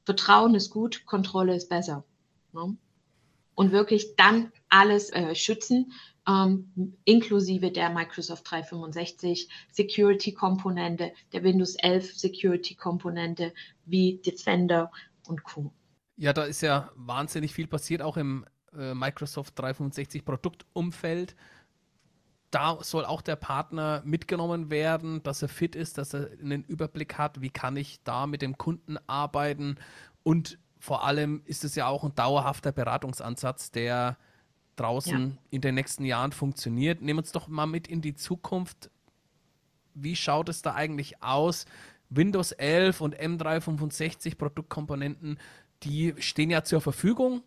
Vertrauen 0.04 0.54
ist 0.54 0.70
gut, 0.70 1.04
Kontrolle 1.06 1.56
ist 1.56 1.68
besser. 1.68 2.04
Ne? 2.52 2.76
Und 3.54 3.72
wirklich 3.72 4.14
dann 4.16 4.52
alles 4.68 5.10
äh, 5.10 5.34
schützen, 5.34 5.92
ähm, 6.28 6.96
inklusive 7.04 7.70
der 7.70 7.90
Microsoft 7.90 8.50
365 8.50 9.48
Security-Komponente, 9.72 11.12
der 11.32 11.42
Windows 11.42 11.76
11 11.76 12.18
Security-Komponente 12.18 13.52
wie 13.84 14.20
Defender 14.24 14.90
und 15.26 15.42
Co. 15.44 15.72
Ja, 16.16 16.32
da 16.32 16.44
ist 16.44 16.62
ja 16.62 16.90
wahnsinnig 16.94 17.52
viel 17.52 17.66
passiert, 17.66 18.02
auch 18.02 18.16
im 18.16 18.44
äh, 18.76 18.94
Microsoft 18.94 19.58
365 19.58 20.24
Produktumfeld 20.24 21.36
da 22.50 22.78
soll 22.80 23.04
auch 23.04 23.22
der 23.22 23.36
Partner 23.36 24.02
mitgenommen 24.04 24.70
werden, 24.70 25.22
dass 25.22 25.42
er 25.42 25.48
fit 25.48 25.74
ist, 25.76 25.98
dass 25.98 26.14
er 26.14 26.30
einen 26.40 26.64
Überblick 26.64 27.18
hat, 27.18 27.40
wie 27.40 27.50
kann 27.50 27.76
ich 27.76 28.02
da 28.04 28.26
mit 28.26 28.40
dem 28.40 28.56
Kunden 28.56 28.96
arbeiten 29.06 29.76
und 30.22 30.58
vor 30.78 31.04
allem 31.04 31.42
ist 31.44 31.64
es 31.64 31.74
ja 31.74 31.86
auch 31.86 32.04
ein 32.04 32.14
dauerhafter 32.14 32.72
Beratungsansatz, 32.72 33.70
der 33.72 34.16
draußen 34.76 35.30
ja. 35.30 35.38
in 35.50 35.60
den 35.60 35.74
nächsten 35.74 36.04
Jahren 36.04 36.32
funktioniert. 36.32 37.00
Nehmen 37.00 37.18
wir 37.18 37.22
uns 37.22 37.32
doch 37.32 37.48
mal 37.48 37.66
mit 37.66 37.88
in 37.88 38.00
die 38.00 38.14
Zukunft. 38.14 38.90
Wie 39.94 40.16
schaut 40.16 40.48
es 40.48 40.62
da 40.62 40.74
eigentlich 40.74 41.22
aus? 41.22 41.66
Windows 42.08 42.52
11 42.52 43.00
und 43.00 43.18
M365 43.18 44.36
Produktkomponenten, 44.36 45.38
die 45.82 46.14
stehen 46.18 46.50
ja 46.50 46.62
zur 46.62 46.80
Verfügung 46.80 47.42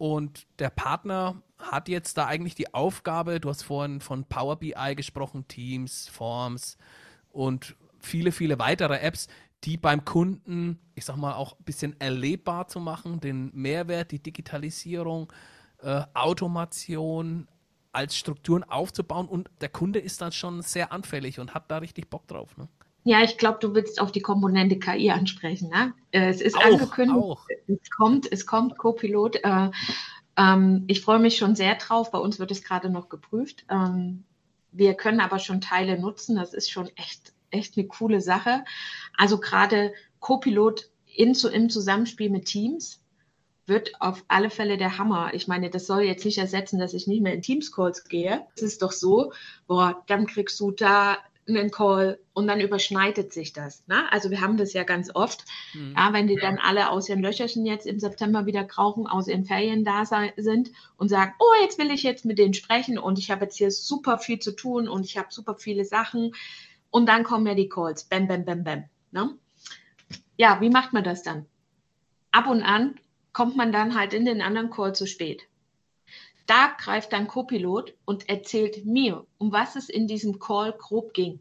und 0.00 0.46
der 0.58 0.70
Partner 0.70 1.42
hat 1.58 1.88
jetzt 1.88 2.16
da 2.16 2.26
eigentlich 2.26 2.54
die 2.54 2.72
Aufgabe, 2.72 3.38
du 3.38 3.48
hast 3.48 3.62
vorhin 3.62 4.00
von 4.00 4.24
Power 4.24 4.56
BI 4.56 4.94
gesprochen, 4.96 5.46
Teams, 5.46 6.08
Forms 6.08 6.78
und 7.30 7.76
viele, 7.98 8.32
viele 8.32 8.58
weitere 8.58 8.98
Apps, 8.98 9.28
die 9.64 9.76
beim 9.76 10.04
Kunden, 10.04 10.78
ich 10.94 11.04
sag 11.04 11.16
mal, 11.16 11.34
auch 11.34 11.58
ein 11.58 11.64
bisschen 11.64 12.00
erlebbar 12.00 12.66
zu 12.68 12.80
machen, 12.80 13.20
den 13.20 13.50
Mehrwert, 13.54 14.10
die 14.10 14.22
Digitalisierung, 14.22 15.30
äh, 15.82 16.02
Automation 16.14 17.48
als 17.92 18.16
Strukturen 18.16 18.62
aufzubauen 18.64 19.26
und 19.26 19.50
der 19.60 19.68
Kunde 19.68 19.98
ist 19.98 20.20
dann 20.20 20.32
schon 20.32 20.62
sehr 20.62 20.92
anfällig 20.92 21.40
und 21.40 21.54
hat 21.54 21.70
da 21.70 21.78
richtig 21.78 22.08
Bock 22.08 22.26
drauf. 22.28 22.56
Ne? 22.56 22.68
Ja, 23.04 23.22
ich 23.22 23.38
glaube, 23.38 23.58
du 23.60 23.74
willst 23.74 24.00
auf 24.00 24.12
die 24.12 24.20
Komponente 24.20 24.78
KI 24.78 25.10
ansprechen. 25.10 25.70
Ne? 25.70 25.94
Äh, 26.12 26.28
es 26.28 26.40
ist 26.40 26.56
auch, 26.56 26.64
angekündigt, 26.64 27.18
auch. 27.18 27.46
es 27.66 27.90
kommt, 27.90 28.30
es 28.30 28.46
kommt 28.46 28.78
Copilot. 28.78 29.36
Äh, 29.42 29.70
ähm, 30.36 30.84
ich 30.86 31.00
freue 31.00 31.18
mich 31.18 31.36
schon 31.36 31.56
sehr 31.56 31.74
drauf. 31.76 32.10
Bei 32.10 32.18
uns 32.18 32.38
wird 32.38 32.50
es 32.50 32.62
gerade 32.62 32.90
noch 32.90 33.08
geprüft. 33.08 33.64
Ähm, 33.70 34.24
wir 34.70 34.94
können 34.94 35.20
aber 35.20 35.38
schon 35.38 35.60
Teile 35.60 35.98
nutzen. 35.98 36.36
Das 36.36 36.54
ist 36.54 36.70
schon 36.70 36.88
echt, 36.96 37.32
echt 37.50 37.76
eine 37.76 37.86
coole 37.86 38.20
Sache. 38.20 38.64
Also 39.16 39.40
gerade 39.40 39.92
Copilot 40.20 40.90
in, 41.06 41.34
im 41.34 41.70
Zusammenspiel 41.70 42.30
mit 42.30 42.44
Teams 42.44 42.99
wird 43.70 43.98
auf 44.00 44.22
alle 44.28 44.50
Fälle 44.50 44.76
der 44.76 44.98
Hammer. 44.98 45.32
Ich 45.32 45.48
meine, 45.48 45.70
das 45.70 45.86
soll 45.86 46.02
jetzt 46.02 46.26
nicht 46.26 46.36
ersetzen, 46.36 46.78
dass 46.78 46.92
ich 46.92 47.06
nicht 47.06 47.22
mehr 47.22 47.32
in 47.32 47.40
Teams-Calls 47.40 48.04
gehe. 48.04 48.46
Es 48.54 48.62
ist 48.62 48.82
doch 48.82 48.92
so, 48.92 49.32
boah, 49.66 50.02
dann 50.08 50.26
kriegst 50.26 50.60
du 50.60 50.72
da 50.72 51.16
einen 51.48 51.70
Call 51.70 52.18
und 52.32 52.46
dann 52.46 52.60
überschneidet 52.60 53.32
sich 53.32 53.52
das. 53.52 53.82
Ne? 53.86 54.10
Also 54.12 54.30
wir 54.30 54.40
haben 54.40 54.56
das 54.56 54.72
ja 54.72 54.84
ganz 54.84 55.14
oft, 55.14 55.44
mhm. 55.74 55.94
ja, 55.96 56.12
wenn 56.12 56.26
die 56.26 56.36
dann 56.36 56.58
alle 56.58 56.90
aus 56.90 57.08
ihren 57.08 57.22
Löcherchen 57.22 57.66
jetzt 57.66 57.86
im 57.86 57.98
September 57.98 58.46
wieder 58.46 58.64
krauchen, 58.64 59.06
aus 59.06 59.26
ihren 59.26 59.44
Ferien 59.44 59.84
da 59.84 60.04
sind 60.04 60.70
und 60.96 61.08
sagen, 61.08 61.32
oh, 61.38 61.62
jetzt 61.62 61.78
will 61.78 61.90
ich 61.90 62.02
jetzt 62.02 62.24
mit 62.24 62.38
denen 62.38 62.54
sprechen 62.54 62.98
und 62.98 63.18
ich 63.18 63.30
habe 63.30 63.44
jetzt 63.44 63.56
hier 63.56 63.70
super 63.70 64.18
viel 64.18 64.38
zu 64.38 64.52
tun 64.52 64.88
und 64.88 65.04
ich 65.04 65.16
habe 65.18 65.28
super 65.30 65.56
viele 65.56 65.84
Sachen 65.84 66.34
und 66.90 67.08
dann 67.08 67.24
kommen 67.24 67.46
ja 67.46 67.54
die 67.54 67.68
Calls, 67.68 68.04
bam, 68.04 68.28
bam, 68.28 68.44
bam, 68.44 68.64
bam. 68.64 68.84
Ne? 69.10 69.34
Ja, 70.36 70.60
wie 70.60 70.70
macht 70.70 70.92
man 70.92 71.04
das 71.04 71.22
dann? 71.22 71.46
Ab 72.32 72.46
und 72.46 72.62
an 72.62 72.94
kommt 73.32 73.56
man 73.56 73.72
dann 73.72 73.94
halt 73.94 74.12
in 74.14 74.24
den 74.24 74.42
anderen 74.42 74.70
Call 74.70 74.94
zu 74.94 75.06
spät. 75.06 75.42
Da 76.46 76.74
greift 76.78 77.12
dann 77.12 77.28
Copilot 77.28 77.94
und 78.04 78.28
erzählt 78.28 78.84
mir, 78.84 79.24
um 79.38 79.52
was 79.52 79.76
es 79.76 79.88
in 79.88 80.08
diesem 80.08 80.38
Call 80.38 80.72
grob 80.72 81.14
ging 81.14 81.40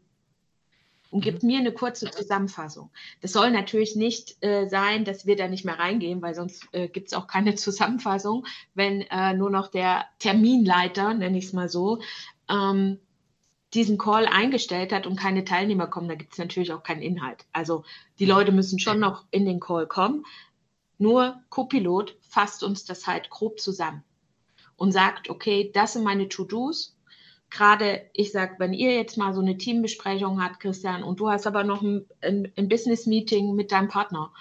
und 1.12 1.22
gibt 1.22 1.44
mhm. 1.44 1.48
mir 1.50 1.60
eine 1.60 1.72
kurze 1.72 2.10
Zusammenfassung. 2.12 2.90
Das 3.22 3.32
soll 3.32 3.52
natürlich 3.52 3.96
nicht 3.96 4.38
äh, 4.44 4.68
sein, 4.68 5.06
dass 5.06 5.26
wir 5.26 5.36
da 5.36 5.48
nicht 5.48 5.66
mehr 5.66 5.80
reingehen, 5.80 6.22
weil 6.22 6.36
sonst 6.36 6.68
äh, 6.72 6.88
gibt 6.88 7.08
es 7.08 7.14
auch 7.14 7.28
keine 7.28 7.56
Zusammenfassung, 7.56 8.46
wenn 8.74 9.02
äh, 9.02 9.34
nur 9.34 9.50
noch 9.50 9.68
der 9.68 10.06
Terminleiter, 10.20 11.14
nenne 11.14 11.38
ich 11.38 11.46
es 11.46 11.54
mal 11.54 11.70
so, 11.70 12.00
ähm, 12.48 13.00
diesen 13.76 14.00
Call 14.00 14.26
eingestellt 14.26 14.92
hat 14.92 15.06
und 15.06 15.16
keine 15.16 15.46
Teilnehmer 15.46 15.86
kommen, 15.86 16.10
da 16.10 16.16
gibt 16.16 16.34
es 16.34 16.40
natürlich 16.40 16.74
auch 16.74 16.82
keinen 16.82 17.04
Inhalt. 17.04 17.46
Also 17.54 17.84
die 18.18 18.26
mhm. 18.26 18.32
Leute 18.32 18.52
müssen 18.52 18.80
schon 18.80 19.00
noch 19.00 19.26
in 19.32 19.46
den 19.46 19.60
Call 19.60 19.86
kommen. 19.86 20.26
Nur 21.00 21.42
Copilot 21.50 22.18
fasst 22.22 22.64
uns 22.64 22.86
das 22.86 23.08
halt 23.08 23.30
grob 23.30 23.60
zusammen 23.60 24.04
und 24.76 24.92
sagt, 24.92 25.30
okay, 25.30 25.72
das 25.74 25.94
sind 25.94 26.04
meine 26.04 26.30
To-Dos. 26.30 26.96
Gerade, 27.50 28.06
ich 28.14 28.32
sage, 28.32 28.56
wenn 28.60 28.74
ihr 28.74 28.94
jetzt 28.96 29.18
mal 29.18 29.34
so 29.34 29.42
eine 29.42 29.58
Teambesprechung 29.58 30.44
habt, 30.44 30.60
Christian, 30.60 31.04
und 31.04 31.20
du 31.20 31.32
hast 31.32 31.48
aber 31.48 31.64
noch 31.64 31.82
ein, 31.82 32.06
ein, 32.22 32.52
ein 32.56 32.70
Business-Meeting 32.70 33.56
mit 33.56 33.72
deinem 33.72 33.88
Partner 33.88 34.32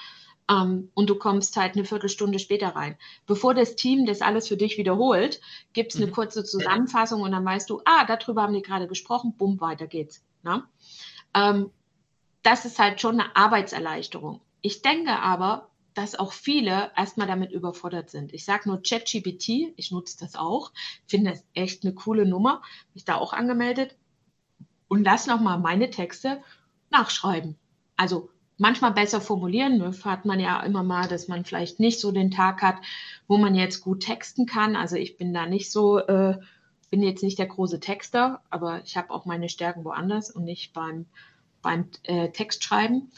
ähm, 0.51 0.91
und 0.95 1.09
du 1.09 1.15
kommst 1.15 1.57
halt 1.57 1.75
eine 1.75 1.85
Viertelstunde 1.85 2.39
später 2.39 2.69
rein. 2.69 2.97
Bevor 3.27 3.55
das 3.55 3.77
Team 3.77 4.05
das 4.05 4.21
alles 4.21 4.49
für 4.49 4.57
dich 4.57 4.79
wiederholt, 4.79 5.41
gibt 5.73 5.95
es 5.95 6.01
eine 6.01 6.09
mhm. 6.09 6.13
kurze 6.13 6.45
Zusammenfassung 6.45 7.23
und 7.23 7.33
dann 7.33 7.45
weißt 7.45 7.71
du, 7.71 7.81
ah, 7.85 8.05
darüber 8.05 8.43
haben 8.43 8.55
die 8.55 8.63
gerade 8.63 8.89
gesprochen, 8.89 9.35
bumm, 9.39 9.61
weiter 9.61 9.87
geht's. 9.87 10.25
Ne? 10.43 10.65
Ähm, 11.35 11.71
das 12.43 12.65
ist 12.65 12.79
halt 12.79 13.01
schon 13.01 13.21
eine 13.21 13.37
Arbeitserleichterung. 13.37 14.41
Ich 14.61 14.83
denke 14.83 15.19
aber, 15.19 15.69
dass 15.99 16.17
auch 16.17 16.33
viele 16.33 16.93
erstmal 16.97 17.27
damit 17.27 17.51
überfordert 17.51 18.09
sind. 18.09 18.33
Ich 18.33 18.45
sage 18.45 18.69
nur 18.69 18.81
ChatGPT, 18.81 19.73
ich 19.75 19.91
nutze 19.91 20.17
das 20.21 20.37
auch, 20.37 20.71
finde 21.09 21.33
das 21.33 21.45
echt 21.55 21.85
eine 21.85 21.93
coole 21.93 22.25
Nummer, 22.25 22.63
mich 22.95 23.05
da 23.05 23.17
auch 23.17 23.33
angemeldet 23.33 23.97
und 24.87 25.03
lass 25.03 25.27
nochmal 25.27 25.59
meine 25.59 25.91
Texte 25.91 26.41
nachschreiben. 26.91 27.57
Also 27.97 28.31
manchmal 28.59 28.93
besser 28.93 29.21
formulieren, 29.21 29.79
ne? 29.79 29.93
hat 30.05 30.25
man 30.25 30.39
ja 30.39 30.63
immer 30.63 30.85
mal, 30.85 31.09
dass 31.09 31.27
man 31.27 31.45
vielleicht 31.45 31.81
nicht 31.81 31.99
so 31.99 32.13
den 32.13 32.31
Tag 32.31 32.63
hat, 32.63 32.77
wo 33.27 33.37
man 33.37 33.57
jetzt 33.57 33.81
gut 33.81 34.05
texten 34.05 34.47
kann. 34.47 34.77
Also 34.77 34.95
ich 34.95 35.17
bin 35.17 35.35
da 35.35 35.47
nicht 35.47 35.73
so, 35.73 35.99
äh, 35.99 36.39
bin 36.91 37.03
jetzt 37.03 37.25
nicht 37.25 37.41
der 37.41 37.47
große 37.47 37.81
Texter, 37.81 38.41
aber 38.51 38.83
ich 38.85 38.97
habe 38.97 39.11
auch 39.11 39.27
meine 39.27 39.49
Stärken 39.49 39.85
woanders 39.85 40.31
und 40.31 40.45
nicht 40.45 40.73
beim, 40.73 41.07
beim 41.61 41.91
äh, 42.05 42.31
Textschreiben 42.31 43.11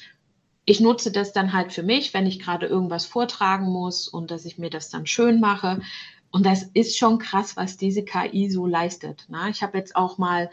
ich 0.71 0.79
nutze 0.79 1.11
das 1.11 1.33
dann 1.33 1.53
halt 1.53 1.73
für 1.73 1.83
mich, 1.83 2.15
wenn 2.15 2.29
ich 2.29 2.39
gerade 2.39 2.67
irgendwas 2.67 3.05
vortragen 3.05 3.67
muss 3.73 4.07
und 4.07 4.31
dass 4.31 4.45
ich 4.45 4.57
mir 4.57 4.71
das 4.71 4.89
dann 4.89 5.05
schön 5.05 5.41
mache. 5.41 5.81
Und 6.31 6.47
das 6.47 6.63
ist 6.63 6.97
schon 6.97 7.19
krass, 7.19 7.57
was 7.57 7.77
diese 7.77 8.05
KI 8.05 8.49
so 8.51 8.69
leistet. 8.69 9.29
Ne? 9.29 9.49
Ich 9.51 9.65
habe 9.65 9.77
jetzt 9.79 9.97
auch 9.97 10.17
mal 10.17 10.49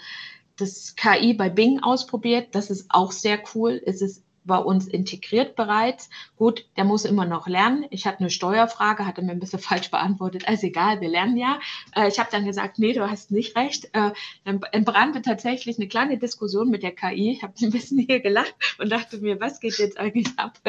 das 0.55 0.95
KI 0.95 1.35
bei 1.35 1.49
Bing 1.49 1.83
ausprobiert. 1.83 2.55
Das 2.55 2.71
ist 2.71 2.87
auch 2.89 3.11
sehr 3.11 3.39
cool. 3.53 3.79
Es 3.85 4.01
ist 4.01 4.23
bei 4.47 4.57
uns 4.57 4.87
integriert 4.87 5.55
bereits. 5.55 6.09
Gut, 6.37 6.65
der 6.77 6.85
muss 6.85 7.05
immer 7.05 7.25
noch 7.25 7.47
lernen. 7.47 7.85
Ich 7.91 8.07
hatte 8.07 8.21
eine 8.21 8.29
Steuerfrage, 8.29 9.05
hatte 9.05 9.21
mir 9.21 9.31
ein 9.31 9.39
bisschen 9.39 9.59
falsch 9.67 9.91
beantwortet. 9.91 10.47
Also 10.47 10.67
egal, 10.67 11.01
wir 11.01 11.09
lernen 11.09 11.37
ja. 11.37 11.59
Äh, 11.95 12.07
ich 12.07 12.19
habe 12.19 12.29
dann 12.31 12.45
gesagt, 12.45 12.79
nee, 12.79 12.93
du 12.93 13.09
hast 13.09 13.31
nicht 13.31 13.55
recht. 13.55 13.85
Äh, 13.93 14.11
dann 14.45 14.61
entbrannte 14.71 15.21
tatsächlich 15.21 15.77
eine 15.77 15.87
kleine 15.87 16.17
Diskussion 16.17 16.69
mit 16.69 16.81
der 16.81 16.95
KI. 16.95 17.31
Ich 17.31 17.43
habe 17.43 17.53
ein 17.61 17.71
bisschen 17.71 17.99
hier 17.99 18.19
gelacht 18.19 18.55
und 18.79 18.89
dachte 18.89 19.17
mir, 19.19 19.39
was 19.39 19.59
geht 19.59 19.77
jetzt 19.77 19.99
eigentlich 19.99 20.27
ab? 20.37 20.59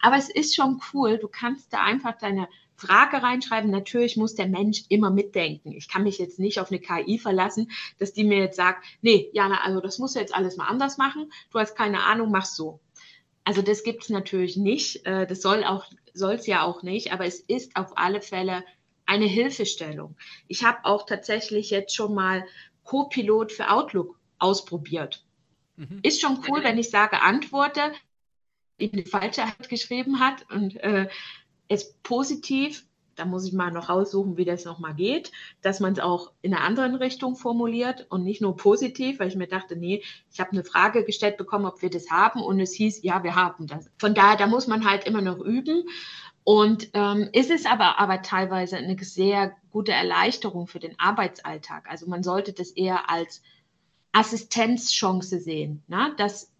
Aber 0.00 0.16
es 0.16 0.28
ist 0.28 0.54
schon 0.54 0.80
cool. 0.92 1.18
Du 1.18 1.28
kannst 1.28 1.72
da 1.72 1.82
einfach 1.82 2.16
deine 2.18 2.48
Frage 2.82 3.22
reinschreiben. 3.22 3.70
Natürlich 3.70 4.16
muss 4.16 4.34
der 4.34 4.48
Mensch 4.48 4.82
immer 4.88 5.10
mitdenken. 5.10 5.72
Ich 5.72 5.88
kann 5.88 6.02
mich 6.02 6.18
jetzt 6.18 6.38
nicht 6.38 6.58
auf 6.58 6.70
eine 6.70 6.80
KI 6.80 7.18
verlassen, 7.18 7.70
dass 7.98 8.12
die 8.12 8.24
mir 8.24 8.38
jetzt 8.38 8.56
sagt, 8.56 8.84
nee, 9.02 9.30
Jana, 9.32 9.60
also 9.62 9.80
das 9.80 9.98
musst 9.98 10.16
du 10.16 10.20
jetzt 10.20 10.34
alles 10.34 10.56
mal 10.56 10.66
anders 10.66 10.98
machen. 10.98 11.32
Du 11.52 11.58
hast 11.58 11.76
keine 11.76 12.02
Ahnung, 12.04 12.30
mach's 12.30 12.56
so. 12.56 12.80
Also 13.44 13.62
das 13.62 13.82
gibt 13.82 14.04
es 14.04 14.08
natürlich 14.08 14.56
nicht. 14.56 15.04
Äh, 15.06 15.26
das 15.26 15.42
soll 15.42 15.64
auch 15.64 15.86
soll 16.14 16.34
es 16.34 16.46
ja 16.46 16.62
auch 16.62 16.82
nicht, 16.82 17.12
aber 17.12 17.24
es 17.24 17.40
ist 17.40 17.76
auf 17.76 17.96
alle 17.96 18.20
Fälle 18.20 18.64
eine 19.06 19.26
Hilfestellung. 19.26 20.16
Ich 20.48 20.64
habe 20.64 20.84
auch 20.84 21.06
tatsächlich 21.06 21.70
jetzt 21.70 21.94
schon 21.94 22.14
mal 22.14 22.44
Co-Pilot 22.84 23.52
für 23.52 23.70
Outlook 23.70 24.18
ausprobiert. 24.38 25.24
Mhm. 25.76 26.00
Ist 26.02 26.20
schon 26.20 26.44
cool, 26.48 26.62
wenn 26.62 26.78
ich 26.78 26.90
sage 26.90 27.20
Antworte, 27.20 27.92
die 28.78 29.04
falsche 29.04 29.44
Hand 29.44 29.68
geschrieben 29.68 30.20
hat 30.20 30.50
und 30.50 30.76
äh, 30.76 31.08
es 31.68 31.94
positiv 32.02 32.86
da 33.16 33.24
muss 33.24 33.46
ich 33.46 33.52
mal 33.52 33.70
noch 33.70 33.88
raussuchen, 33.88 34.36
wie 34.36 34.44
das 34.44 34.64
nochmal 34.64 34.94
geht, 34.94 35.32
dass 35.60 35.80
man 35.80 35.92
es 35.92 35.98
auch 35.98 36.32
in 36.42 36.54
einer 36.54 36.64
anderen 36.64 36.94
Richtung 36.94 37.36
formuliert 37.36 38.06
und 38.10 38.24
nicht 38.24 38.40
nur 38.40 38.56
positiv, 38.56 39.18
weil 39.18 39.28
ich 39.28 39.36
mir 39.36 39.48
dachte, 39.48 39.76
nee, 39.76 40.02
ich 40.30 40.40
habe 40.40 40.52
eine 40.52 40.64
Frage 40.64 41.04
gestellt 41.04 41.36
bekommen, 41.36 41.66
ob 41.66 41.82
wir 41.82 41.90
das 41.90 42.10
haben 42.10 42.40
und 42.40 42.60
es 42.60 42.72
hieß, 42.72 43.02
ja, 43.02 43.22
wir 43.22 43.34
haben 43.34 43.66
das. 43.66 43.90
Von 43.98 44.14
daher, 44.14 44.36
da 44.36 44.46
muss 44.46 44.66
man 44.66 44.88
halt 44.88 45.04
immer 45.04 45.20
noch 45.20 45.38
üben. 45.38 45.84
Und 46.44 46.90
ähm, 46.94 47.28
ist 47.32 47.50
es 47.50 47.66
aber, 47.66 48.00
aber 48.00 48.20
teilweise 48.22 48.76
eine 48.76 48.98
sehr 48.98 49.54
gute 49.70 49.92
Erleichterung 49.92 50.66
für 50.66 50.80
den 50.80 50.98
Arbeitsalltag. 50.98 51.88
Also 51.88 52.08
man 52.08 52.24
sollte 52.24 52.52
das 52.52 52.70
eher 52.70 53.08
als 53.08 53.42
Assistenzchance 54.10 55.38
sehen, 55.38 55.84
ne? 55.86 56.14
dass, 56.16 56.52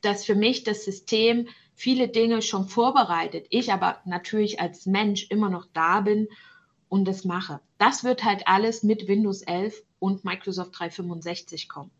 dass 0.00 0.24
für 0.24 0.34
mich 0.34 0.64
das 0.64 0.84
System 0.84 1.48
viele 1.74 2.08
Dinge 2.08 2.42
schon 2.42 2.68
vorbereitet, 2.68 3.46
ich 3.50 3.72
aber 3.72 3.98
natürlich 4.04 4.60
als 4.60 4.86
Mensch 4.86 5.26
immer 5.30 5.50
noch 5.50 5.66
da 5.72 6.00
bin 6.00 6.28
und 6.88 7.06
das 7.06 7.24
mache. 7.24 7.60
Das 7.78 8.04
wird 8.04 8.24
halt 8.24 8.46
alles 8.46 8.82
mit 8.82 9.08
Windows 9.08 9.42
11 9.42 9.82
und 9.98 10.24
Microsoft 10.24 10.78
365 10.78 11.68
kommen. 11.68 11.90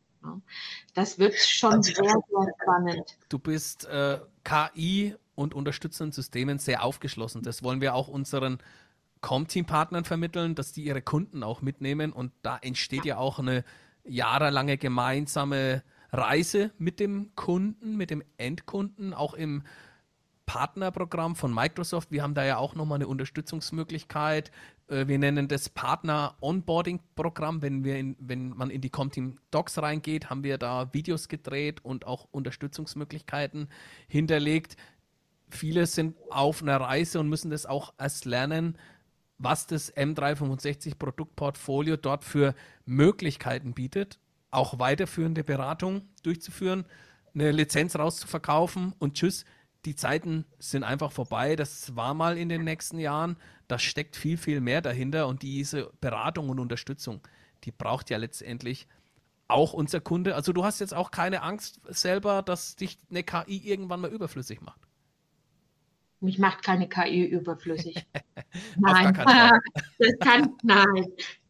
Das 0.94 1.18
wird 1.18 1.34
schon 1.34 1.82
sehr, 1.82 1.96
sehr 1.96 2.54
spannend. 2.62 3.18
Du 3.28 3.38
bist 3.38 3.84
äh, 3.86 4.20
KI 4.44 5.14
und 5.34 5.54
unterstützenden 5.54 6.12
Systemen 6.12 6.58
sehr 6.58 6.82
aufgeschlossen. 6.82 7.42
Das 7.42 7.62
wollen 7.62 7.80
wir 7.80 7.94
auch 7.94 8.08
unseren 8.08 8.58
Com-Team-Partnern 9.20 10.04
vermitteln, 10.04 10.54
dass 10.54 10.72
die 10.72 10.84
ihre 10.84 11.02
Kunden 11.02 11.42
auch 11.42 11.62
mitnehmen 11.62 12.12
und 12.12 12.32
da 12.42 12.58
entsteht 12.58 13.04
ja, 13.04 13.14
ja 13.14 13.18
auch 13.18 13.38
eine 13.38 13.64
jahrelange 14.04 14.76
gemeinsame 14.76 15.82
Reise 16.14 16.70
mit 16.78 17.00
dem 17.00 17.34
Kunden, 17.34 17.96
mit 17.96 18.10
dem 18.10 18.22
Endkunden, 18.36 19.12
auch 19.12 19.34
im 19.34 19.64
Partnerprogramm 20.46 21.36
von 21.36 21.52
Microsoft. 21.54 22.10
Wir 22.10 22.22
haben 22.22 22.34
da 22.34 22.44
ja 22.44 22.58
auch 22.58 22.74
nochmal 22.74 22.96
eine 22.96 23.08
Unterstützungsmöglichkeit. 23.08 24.50
Äh, 24.88 25.06
wir 25.06 25.18
nennen 25.18 25.48
das 25.48 25.68
Partner-Onboarding-Programm. 25.68 27.62
Wenn, 27.62 28.16
wenn 28.18 28.50
man 28.50 28.70
in 28.70 28.80
die 28.80 28.90
Comteam 28.90 29.38
Docs 29.50 29.78
reingeht, 29.78 30.30
haben 30.30 30.44
wir 30.44 30.58
da 30.58 30.92
Videos 30.92 31.28
gedreht 31.28 31.84
und 31.84 32.06
auch 32.06 32.28
Unterstützungsmöglichkeiten 32.30 33.68
hinterlegt. 34.06 34.76
Viele 35.48 35.86
sind 35.86 36.16
auf 36.30 36.62
einer 36.62 36.80
Reise 36.80 37.20
und 37.20 37.28
müssen 37.28 37.50
das 37.50 37.66
auch 37.66 37.94
erst 37.98 38.24
lernen, 38.24 38.76
was 39.38 39.66
das 39.66 39.94
M365 39.94 40.96
Produktportfolio 40.98 41.96
dort 41.96 42.24
für 42.24 42.54
Möglichkeiten 42.86 43.72
bietet, 43.72 44.18
auch 44.54 44.78
weiterführende 44.78 45.44
Beratung 45.44 46.02
durchzuführen, 46.22 46.84
eine 47.34 47.50
Lizenz 47.50 47.96
rauszuverkaufen 47.96 48.94
und 48.98 49.14
tschüss, 49.14 49.44
die 49.84 49.94
Zeiten 49.94 50.46
sind 50.58 50.82
einfach 50.82 51.12
vorbei. 51.12 51.56
Das 51.56 51.94
war 51.94 52.14
mal 52.14 52.38
in 52.38 52.48
den 52.48 52.64
nächsten 52.64 52.98
Jahren. 52.98 53.36
Da 53.68 53.78
steckt 53.78 54.16
viel, 54.16 54.36
viel 54.36 54.60
mehr 54.60 54.80
dahinter 54.80 55.26
und 55.28 55.42
diese 55.42 55.90
Beratung 56.00 56.48
und 56.48 56.58
Unterstützung, 56.58 57.20
die 57.64 57.70
braucht 57.70 58.10
ja 58.10 58.16
letztendlich 58.16 58.86
auch 59.48 59.72
unser 59.72 60.00
Kunde. 60.00 60.34
Also 60.34 60.52
du 60.52 60.64
hast 60.64 60.80
jetzt 60.80 60.94
auch 60.94 61.10
keine 61.10 61.42
Angst 61.42 61.80
selber, 61.88 62.42
dass 62.42 62.76
dich 62.76 62.98
eine 63.10 63.22
KI 63.22 63.58
irgendwann 63.58 64.00
mal 64.00 64.10
überflüssig 64.10 64.60
macht. 64.62 64.80
Mich 66.20 66.38
macht 66.38 66.62
keine 66.62 66.88
KI 66.88 67.24
überflüssig. 67.24 68.06
nein, 68.78 69.12
das 69.98 70.12
kann, 70.20 70.54
nein. 70.62 71.06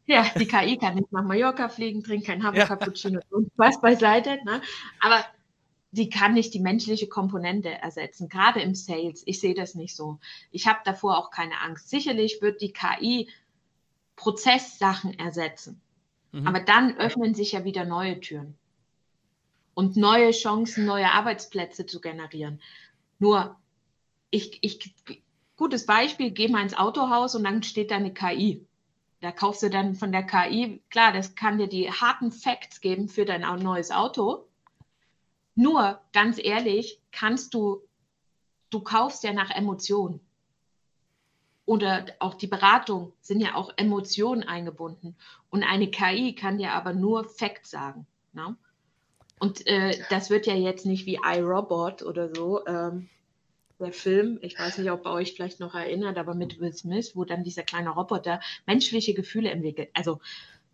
Ja, 0.07 0.27
die 0.39 0.47
KI 0.47 0.77
kann 0.77 0.97
nicht 0.97 1.13
nach 1.13 1.25
Mallorca 1.25 1.69
fliegen, 1.69 2.03
trinkt 2.03 2.27
kein 2.27 2.43
Hafer 2.43 2.67
Cappuccino 2.67 3.21
ja. 3.21 3.27
und 3.31 3.51
was 3.57 3.81
beiseite. 3.81 4.39
Ne? 4.45 4.61
Aber 5.01 5.25
die 5.93 6.11
kann 6.11 6.35
nicht 6.35 6.53
die 6.53 6.61
menschliche 6.61 7.07
Komponente 7.07 7.71
ersetzen, 7.71 8.29
gerade 8.29 8.61
im 8.61 8.75
Sales. 8.75 9.23
Ich 9.27 9.41
sehe 9.41 9.55
das 9.55 9.75
nicht 9.75 9.95
so. 9.95 10.19
Ich 10.51 10.67
habe 10.67 10.81
davor 10.85 11.19
auch 11.19 11.31
keine 11.31 11.61
Angst. 11.61 11.89
Sicherlich 11.89 12.43
wird 12.43 12.61
die 12.61 12.73
KI 12.73 13.29
Prozesssachen 14.17 15.19
ersetzen. 15.19 15.81
Mhm. 16.33 16.47
Aber 16.47 16.61
dann 16.61 16.97
öffnen 16.99 17.35
sich 17.35 17.53
ja 17.53 17.65
wieder 17.65 17.85
neue 17.85 18.21
Türen 18.21 18.59
und 19.75 19.97
neue 19.97 20.33
Chancen, 20.33 20.85
neue 20.85 21.11
Arbeitsplätze 21.11 21.87
zu 21.87 22.01
generieren. 22.01 22.61
Nur 23.19 23.57
ich, 24.31 24.59
ich, 24.63 24.95
gutes 25.57 25.87
Beispiel, 25.87 26.31
geh 26.31 26.49
mal 26.49 26.63
ins 26.63 26.77
Autohaus 26.77 27.35
und 27.35 27.45
dann 27.45 27.63
steht 27.63 27.91
da 27.91 27.97
eine 27.97 28.13
KI. 28.13 28.67
Da 29.25 29.33
kaufst 29.33 29.63
du 29.63 29.71
dann 29.71 29.95
von 29.95 30.13
der 30.13 30.23
KI, 30.23 30.83
klar, 30.91 31.11
das 31.11 31.35
kann 31.35 31.57
dir 31.57 31.67
die 31.67 31.91
harten 31.91 32.31
Facts 32.31 32.83
geben 32.83 33.09
für 33.09 33.25
dein 33.25 33.41
neues 33.63 33.91
Auto. 33.91 34.47
Nur, 35.55 35.99
ganz 36.13 36.39
ehrlich, 36.39 37.01
kannst 37.11 37.55
du, 37.55 37.81
du 38.69 38.81
kaufst 38.81 39.25
ja 39.25 39.33
nach 39.33 39.49
Emotionen. 39.49 40.21
Oder 41.65 42.05
auch 42.19 42.35
die 42.35 42.49
Beratung 42.49 43.15
sind 43.23 43.41
ja 43.41 43.55
auch 43.55 43.73
Emotionen 43.79 44.43
eingebunden. 44.43 45.17
Und 45.49 45.63
eine 45.63 45.91
KI 45.91 46.35
kann 46.35 46.59
dir 46.59 46.73
aber 46.73 46.93
nur 46.93 47.25
Facts 47.25 47.71
sagen. 47.71 48.07
Ne? 48.35 48.55
Und 49.39 49.67
äh, 49.67 49.99
das 50.11 50.29
wird 50.29 50.45
ja 50.45 50.55
jetzt 50.55 50.85
nicht 50.85 51.07
wie 51.07 51.19
iRobot 51.25 52.03
oder 52.03 52.29
so. 52.35 52.67
Ähm, 52.67 53.09
der 53.85 53.93
Film, 53.93 54.39
ich 54.43 54.59
weiß 54.59 54.79
nicht, 54.79 54.91
ob 54.91 55.07
ihr 55.07 55.13
euch 55.13 55.35
vielleicht 55.35 55.61
noch 55.61 55.75
erinnert, 55.75 56.19
aber 56.19 56.35
mit 56.35 56.59
Will 56.59 56.73
Smith, 56.73 57.13
wo 57.15 57.25
dann 57.25 57.45
dieser 57.45 57.63
kleine 57.63 57.91
Roboter 57.91 58.41
menschliche 58.67 59.15
Gefühle 59.15 59.51
entwickelt. 59.51 59.91
Also 59.95 60.21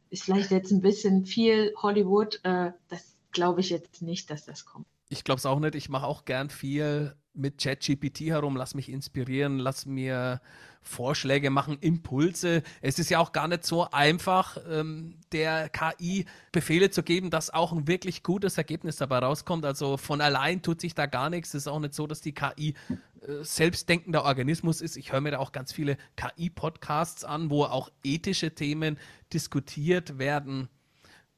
ist 0.08 0.24
vielleicht 0.24 0.50
jetzt 0.50 0.70
ein 0.70 0.80
bisschen 0.80 1.26
viel 1.26 1.74
Hollywood. 1.76 2.40
Äh, 2.44 2.72
das 2.88 3.16
glaube 3.32 3.60
ich 3.60 3.70
jetzt 3.70 4.02
nicht, 4.02 4.30
dass 4.30 4.44
das 4.44 4.64
kommt. 4.64 4.86
Ich 5.12 5.24
glaube 5.24 5.40
es 5.40 5.46
auch 5.46 5.58
nicht. 5.58 5.74
Ich 5.74 5.88
mache 5.88 6.06
auch 6.06 6.24
gern 6.24 6.50
viel 6.50 7.16
mit 7.34 7.60
ChatGPT 7.60 8.20
herum, 8.20 8.56
lass 8.56 8.74
mich 8.74 8.88
inspirieren, 8.88 9.58
lass 9.58 9.84
mir 9.84 10.40
Vorschläge 10.82 11.50
machen, 11.50 11.78
Impulse. 11.80 12.62
Es 12.80 13.00
ist 13.00 13.10
ja 13.10 13.18
auch 13.18 13.32
gar 13.32 13.48
nicht 13.48 13.66
so 13.66 13.90
einfach, 13.90 14.56
ähm, 14.70 15.18
der 15.32 15.68
KI 15.68 16.26
Befehle 16.52 16.90
zu 16.90 17.02
geben, 17.02 17.30
dass 17.30 17.50
auch 17.50 17.72
ein 17.72 17.88
wirklich 17.88 18.22
gutes 18.22 18.56
Ergebnis 18.56 18.96
dabei 18.96 19.18
rauskommt. 19.18 19.64
Also 19.64 19.96
von 19.96 20.20
allein 20.20 20.62
tut 20.62 20.80
sich 20.80 20.94
da 20.94 21.06
gar 21.06 21.28
nichts. 21.28 21.50
Es 21.50 21.62
ist 21.62 21.68
auch 21.68 21.80
nicht 21.80 21.94
so, 21.94 22.06
dass 22.06 22.20
die 22.20 22.32
KI 22.32 22.74
äh, 23.20 23.42
selbstdenkender 23.42 24.24
Organismus 24.24 24.80
ist. 24.80 24.96
Ich 24.96 25.12
höre 25.12 25.20
mir 25.20 25.32
da 25.32 25.38
auch 25.38 25.50
ganz 25.50 25.72
viele 25.72 25.96
KI-Podcasts 26.16 27.24
an, 27.24 27.50
wo 27.50 27.64
auch 27.64 27.90
ethische 28.04 28.54
Themen 28.54 28.96
diskutiert 29.32 30.18
werden 30.18 30.68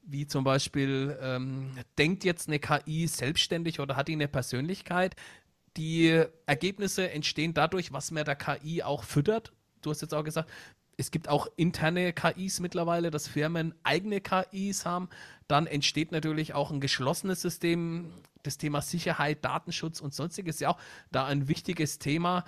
wie 0.03 0.27
zum 0.27 0.45
Beispiel, 0.45 1.17
ähm, 1.21 1.71
denkt 1.99 2.25
jetzt 2.25 2.49
eine 2.49 2.59
KI 2.59 3.07
selbstständig 3.07 3.81
oder 3.81 3.97
hat 3.97 4.09
die 4.09 4.13
eine 4.13 4.29
Persönlichkeit? 4.29 5.17
Die 5.77 6.25
Ergebnisse 6.47 7.11
entstehen 7.11 7.55
dadurch, 7.55 7.93
was 7.93 8.11
man 8.11 8.25
der 8.25 8.37
KI 8.37 8.83
auch 8.83 9.05
füttert. 9.05 9.53
Du 9.81 9.91
hast 9.91 10.03
jetzt 10.03 10.13
auch 10.13 10.25
gesagt, 10.25 10.51
es 10.97 11.11
gibt 11.11 11.29
auch 11.29 11.49
interne 11.57 12.13
KIs 12.13 12.61
mittlerweile, 12.61 13.11
dass 13.11 13.27
Firmen 13.27 13.75
eigene 13.83 14.21
KIs 14.21 14.85
haben. 14.85 15.09
Dann 15.49 15.67
entsteht 15.67 16.13
natürlich 16.13 16.55
auch 16.55 16.71
ein 16.71 16.81
geschlossenes 16.81 17.41
System. 17.41 18.13
Das 18.43 18.59
Thema 18.59 18.83
Sicherheit, 18.83 19.45
Datenschutz 19.45 20.01
und 20.01 20.13
sonstiges 20.13 20.57
ist 20.57 20.61
ja 20.61 20.71
auch 20.71 20.79
da 21.11 21.27
ein 21.27 21.49
wichtiges 21.49 21.99
Thema, 21.99 22.45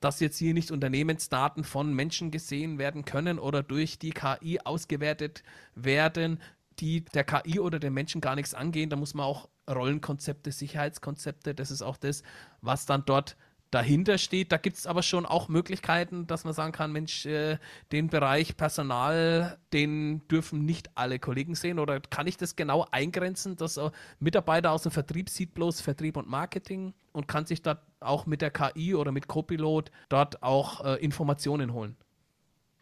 dass 0.00 0.20
jetzt 0.20 0.38
hier 0.38 0.54
nicht 0.54 0.70
Unternehmensdaten 0.70 1.64
von 1.64 1.92
Menschen 1.92 2.30
gesehen 2.30 2.78
werden 2.78 3.04
können 3.04 3.38
oder 3.38 3.62
durch 3.62 3.98
die 3.98 4.10
KI 4.10 4.60
ausgewertet 4.60 5.42
werden, 5.74 6.40
die 6.80 7.04
der 7.04 7.24
KI 7.24 7.60
oder 7.60 7.78
den 7.78 7.92
Menschen 7.92 8.20
gar 8.20 8.34
nichts 8.34 8.54
angehen. 8.54 8.90
Da 8.90 8.96
muss 8.96 9.14
man 9.14 9.26
auch 9.26 9.48
Rollenkonzepte, 9.68 10.52
Sicherheitskonzepte, 10.52 11.54
das 11.54 11.70
ist 11.70 11.82
auch 11.82 11.96
das, 11.96 12.22
was 12.60 12.86
dann 12.86 13.04
dort 13.04 13.36
dahinter 13.70 14.16
steht. 14.16 14.50
Da 14.50 14.56
gibt 14.56 14.78
es 14.78 14.86
aber 14.86 15.02
schon 15.02 15.26
auch 15.26 15.48
Möglichkeiten, 15.48 16.26
dass 16.26 16.44
man 16.44 16.54
sagen 16.54 16.72
kann, 16.72 16.90
Mensch, 16.90 17.26
äh, 17.26 17.58
den 17.92 18.08
Bereich 18.08 18.56
Personal, 18.56 19.58
den 19.72 20.26
dürfen 20.28 20.64
nicht 20.64 20.90
alle 20.94 21.18
Kollegen 21.18 21.54
sehen. 21.54 21.78
Oder 21.78 22.00
kann 22.00 22.26
ich 22.26 22.36
das 22.36 22.56
genau 22.56 22.86
eingrenzen, 22.90 23.56
dass 23.56 23.78
Mitarbeiter 24.20 24.72
aus 24.72 24.84
dem 24.84 24.92
Vertrieb 24.92 25.28
sieht 25.28 25.54
bloß 25.54 25.80
Vertrieb 25.80 26.16
und 26.16 26.28
Marketing 26.28 26.94
und 27.12 27.28
kann 27.28 27.44
sich 27.44 27.62
dort 27.62 27.82
auch 28.00 28.26
mit 28.26 28.40
der 28.40 28.50
KI 28.50 28.94
oder 28.94 29.12
mit 29.12 29.28
Copilot 29.28 29.90
dort 30.08 30.42
auch 30.42 30.84
äh, 30.84 30.94
Informationen 31.04 31.72
holen? 31.74 31.96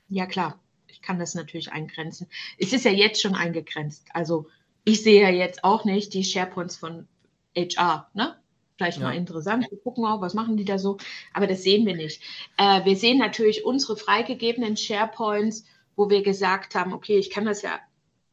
Ja, 0.08 0.26
klar 0.26 0.60
ich 0.96 1.02
kann 1.02 1.18
das 1.18 1.34
natürlich 1.34 1.72
eingrenzen. 1.72 2.26
Es 2.58 2.72
ist 2.72 2.86
ja 2.86 2.90
jetzt 2.90 3.20
schon 3.20 3.34
eingegrenzt. 3.34 4.06
Also 4.14 4.46
ich 4.84 5.02
sehe 5.02 5.20
ja 5.20 5.28
jetzt 5.28 5.62
auch 5.62 5.84
nicht 5.84 6.14
die 6.14 6.24
SharePoints 6.24 6.76
von 6.76 7.06
HR, 7.54 8.10
ne? 8.14 8.36
Vielleicht 8.76 8.98
ja. 8.98 9.04
mal 9.04 9.16
interessant. 9.16 9.66
Wir 9.70 9.78
gucken 9.78 10.04
auch, 10.04 10.20
was 10.20 10.34
machen 10.34 10.56
die 10.56 10.64
da 10.64 10.78
so. 10.78 10.98
Aber 11.32 11.46
das 11.46 11.62
sehen 11.62 11.86
wir 11.86 11.96
nicht. 11.96 12.22
Äh, 12.56 12.84
wir 12.84 12.96
sehen 12.96 13.18
natürlich 13.18 13.64
unsere 13.64 13.96
freigegebenen 13.96 14.76
SharePoints, 14.76 15.64
wo 15.96 16.10
wir 16.10 16.22
gesagt 16.22 16.74
haben, 16.74 16.92
okay, 16.92 17.18
ich 17.18 17.30
kann 17.30 17.44
das 17.44 17.62
ja 17.62 17.78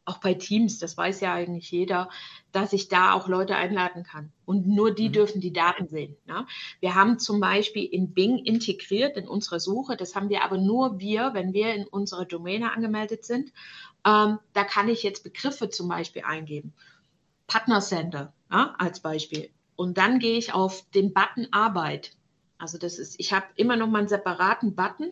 auch 0.06 0.18
bei 0.18 0.34
Teams, 0.34 0.80
das 0.80 0.98
weiß 0.98 1.22
ja 1.22 1.34
eigentlich 1.34 1.72
jeder, 1.72 2.10
dass 2.52 2.74
ich 2.74 2.89
da 2.89 3.13
auch 3.13 3.28
Leute 3.28 3.56
einladen 3.56 4.04
kann. 4.04 4.32
Und 4.46 4.68
nur 4.68 4.94
die 4.94 5.10
mhm. 5.10 5.13
dürfen 5.13 5.42
die 5.42 5.54
Daten 5.54 5.88
sehen. 5.88 6.18
Ne? 6.26 6.46
Wir 6.82 6.96
haben 6.96 7.20
zum 7.20 7.39
Beispiel 7.39 7.86
in 7.86 8.13
Bing 8.13 8.38
integriert 8.39 9.16
in 9.16 9.28
unserer 9.28 9.60
Suche, 9.60 9.96
das 9.96 10.16
haben 10.16 10.30
wir 10.30 10.44
aber 10.44 10.58
nur 10.58 11.00
wir, 11.00 11.34
wenn 11.34 11.54
wir 11.54 11.74
in 11.74 11.88
unserer 11.88 12.26
Domäne 12.26 12.74
angemeldet 12.74 13.24
sind. 13.26 13.54
Ähm, 14.06 14.39
da 14.54 14.63
kann 14.66 14.89
ich 14.89 15.04
jetzt 15.04 15.24
Begriffe 15.24 15.70
zum 15.70 15.88
Beispiel 15.88 16.24
eingeben. 16.24 16.74
Partner 17.48 17.80
Center 17.82 18.34
ja, 18.52 18.76
als 18.78 19.00
Beispiel. 19.00 19.50
Und 19.76 19.98
dann 19.98 20.20
gehe 20.20 20.38
ich 20.38 20.54
auf 20.54 20.89
den 20.92 21.13
Button 21.13 21.48
Arbeit. 21.52 22.12
Also 22.58 22.78
das 22.78 23.00
ist, 23.00 23.20
ich 23.20 23.34
habe 23.34 23.46
immer 23.56 23.76
noch 23.76 23.88
mal 23.88 24.00
einen 24.00 24.08
separaten 24.08 24.76
Button, 24.76 25.12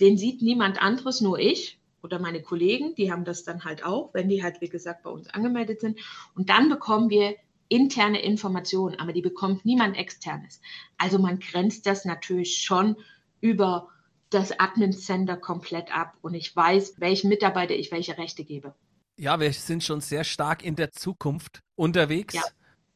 den 0.00 0.18
sieht 0.18 0.42
niemand 0.42 0.80
anderes, 0.82 1.20
nur 1.20 1.38
ich 1.38 1.78
oder 2.04 2.18
meine 2.18 2.42
Kollegen, 2.42 2.94
die 2.94 3.10
haben 3.10 3.24
das 3.24 3.42
dann 3.42 3.64
halt 3.64 3.84
auch, 3.84 4.12
wenn 4.12 4.28
die 4.28 4.42
halt, 4.42 4.60
wie 4.60 4.68
gesagt, 4.68 5.02
bei 5.02 5.10
uns 5.10 5.28
angemeldet 5.30 5.80
sind. 5.80 5.98
Und 6.34 6.50
dann 6.50 6.68
bekommen 6.68 7.10
wir 7.10 7.34
interne 7.68 8.22
Informationen, 8.22 9.00
aber 9.00 9.12
die 9.12 9.22
bekommt 9.22 9.64
niemand 9.64 9.96
externes. 9.96 10.60
Also 10.98 11.18
man 11.18 11.40
grenzt 11.40 11.86
das 11.86 12.04
natürlich 12.04 12.58
schon 12.58 12.96
über 13.40 13.88
das 14.30 14.58
Admin 14.58 14.92
Center 14.92 15.36
komplett 15.36 15.96
ab 15.96 16.14
und 16.20 16.34
ich 16.34 16.54
weiß, 16.54 16.94
welchen 16.98 17.28
Mitarbeiter 17.28 17.74
ich 17.74 17.90
welche 17.90 18.18
Rechte 18.18 18.44
gebe. 18.44 18.74
Ja, 19.16 19.40
wir 19.40 19.52
sind 19.52 19.82
schon 19.82 20.00
sehr 20.00 20.24
stark 20.24 20.64
in 20.64 20.76
der 20.76 20.90
Zukunft 20.92 21.60
unterwegs. 21.76 22.34
Ja. 22.34 22.42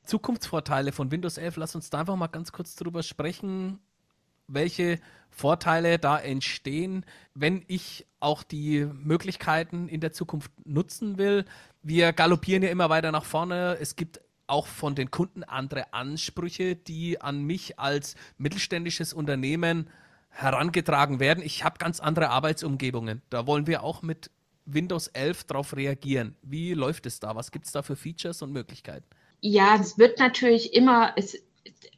Zukunftsvorteile 0.04 0.90
von 0.90 1.10
Windows 1.10 1.38
11, 1.38 1.56
lass 1.56 1.74
uns 1.74 1.90
da 1.90 2.00
einfach 2.00 2.16
mal 2.16 2.28
ganz 2.28 2.50
kurz 2.50 2.74
drüber 2.74 3.02
sprechen, 3.02 3.78
welche 4.48 4.98
Vorteile 5.30 5.98
da 5.98 6.18
entstehen, 6.18 7.04
wenn 7.34 7.64
ich 7.68 8.06
auch 8.20 8.42
die 8.42 8.86
Möglichkeiten 8.92 9.88
in 9.88 10.00
der 10.00 10.12
Zukunft 10.12 10.50
nutzen 10.64 11.18
will. 11.18 11.44
Wir 11.82 12.12
galoppieren 12.12 12.62
ja 12.62 12.70
immer 12.70 12.90
weiter 12.90 13.12
nach 13.12 13.24
vorne. 13.24 13.78
Es 13.80 13.94
gibt 13.94 14.20
auch 14.48 14.66
von 14.66 14.94
den 14.94 15.10
Kunden 15.10 15.44
andere 15.44 15.92
Ansprüche, 15.92 16.74
die 16.74 17.20
an 17.20 17.42
mich 17.42 17.78
als 17.78 18.16
mittelständisches 18.38 19.12
Unternehmen 19.12 19.88
herangetragen 20.30 21.20
werden. 21.20 21.42
Ich 21.44 21.64
habe 21.64 21.78
ganz 21.78 22.00
andere 22.00 22.30
Arbeitsumgebungen. 22.30 23.22
Da 23.30 23.46
wollen 23.46 23.66
wir 23.66 23.82
auch 23.82 24.02
mit 24.02 24.30
Windows 24.64 25.08
11 25.08 25.44
darauf 25.44 25.76
reagieren. 25.76 26.36
Wie 26.42 26.74
läuft 26.74 27.06
es 27.06 27.20
da? 27.20 27.34
Was 27.34 27.50
gibt 27.50 27.66
es 27.66 27.72
da 27.72 27.82
für 27.82 27.96
Features 27.96 28.42
und 28.42 28.52
Möglichkeiten? 28.52 29.06
Ja, 29.40 29.76
es 29.80 29.98
wird 29.98 30.18
natürlich 30.18 30.74
immer, 30.74 31.12
es, 31.16 31.40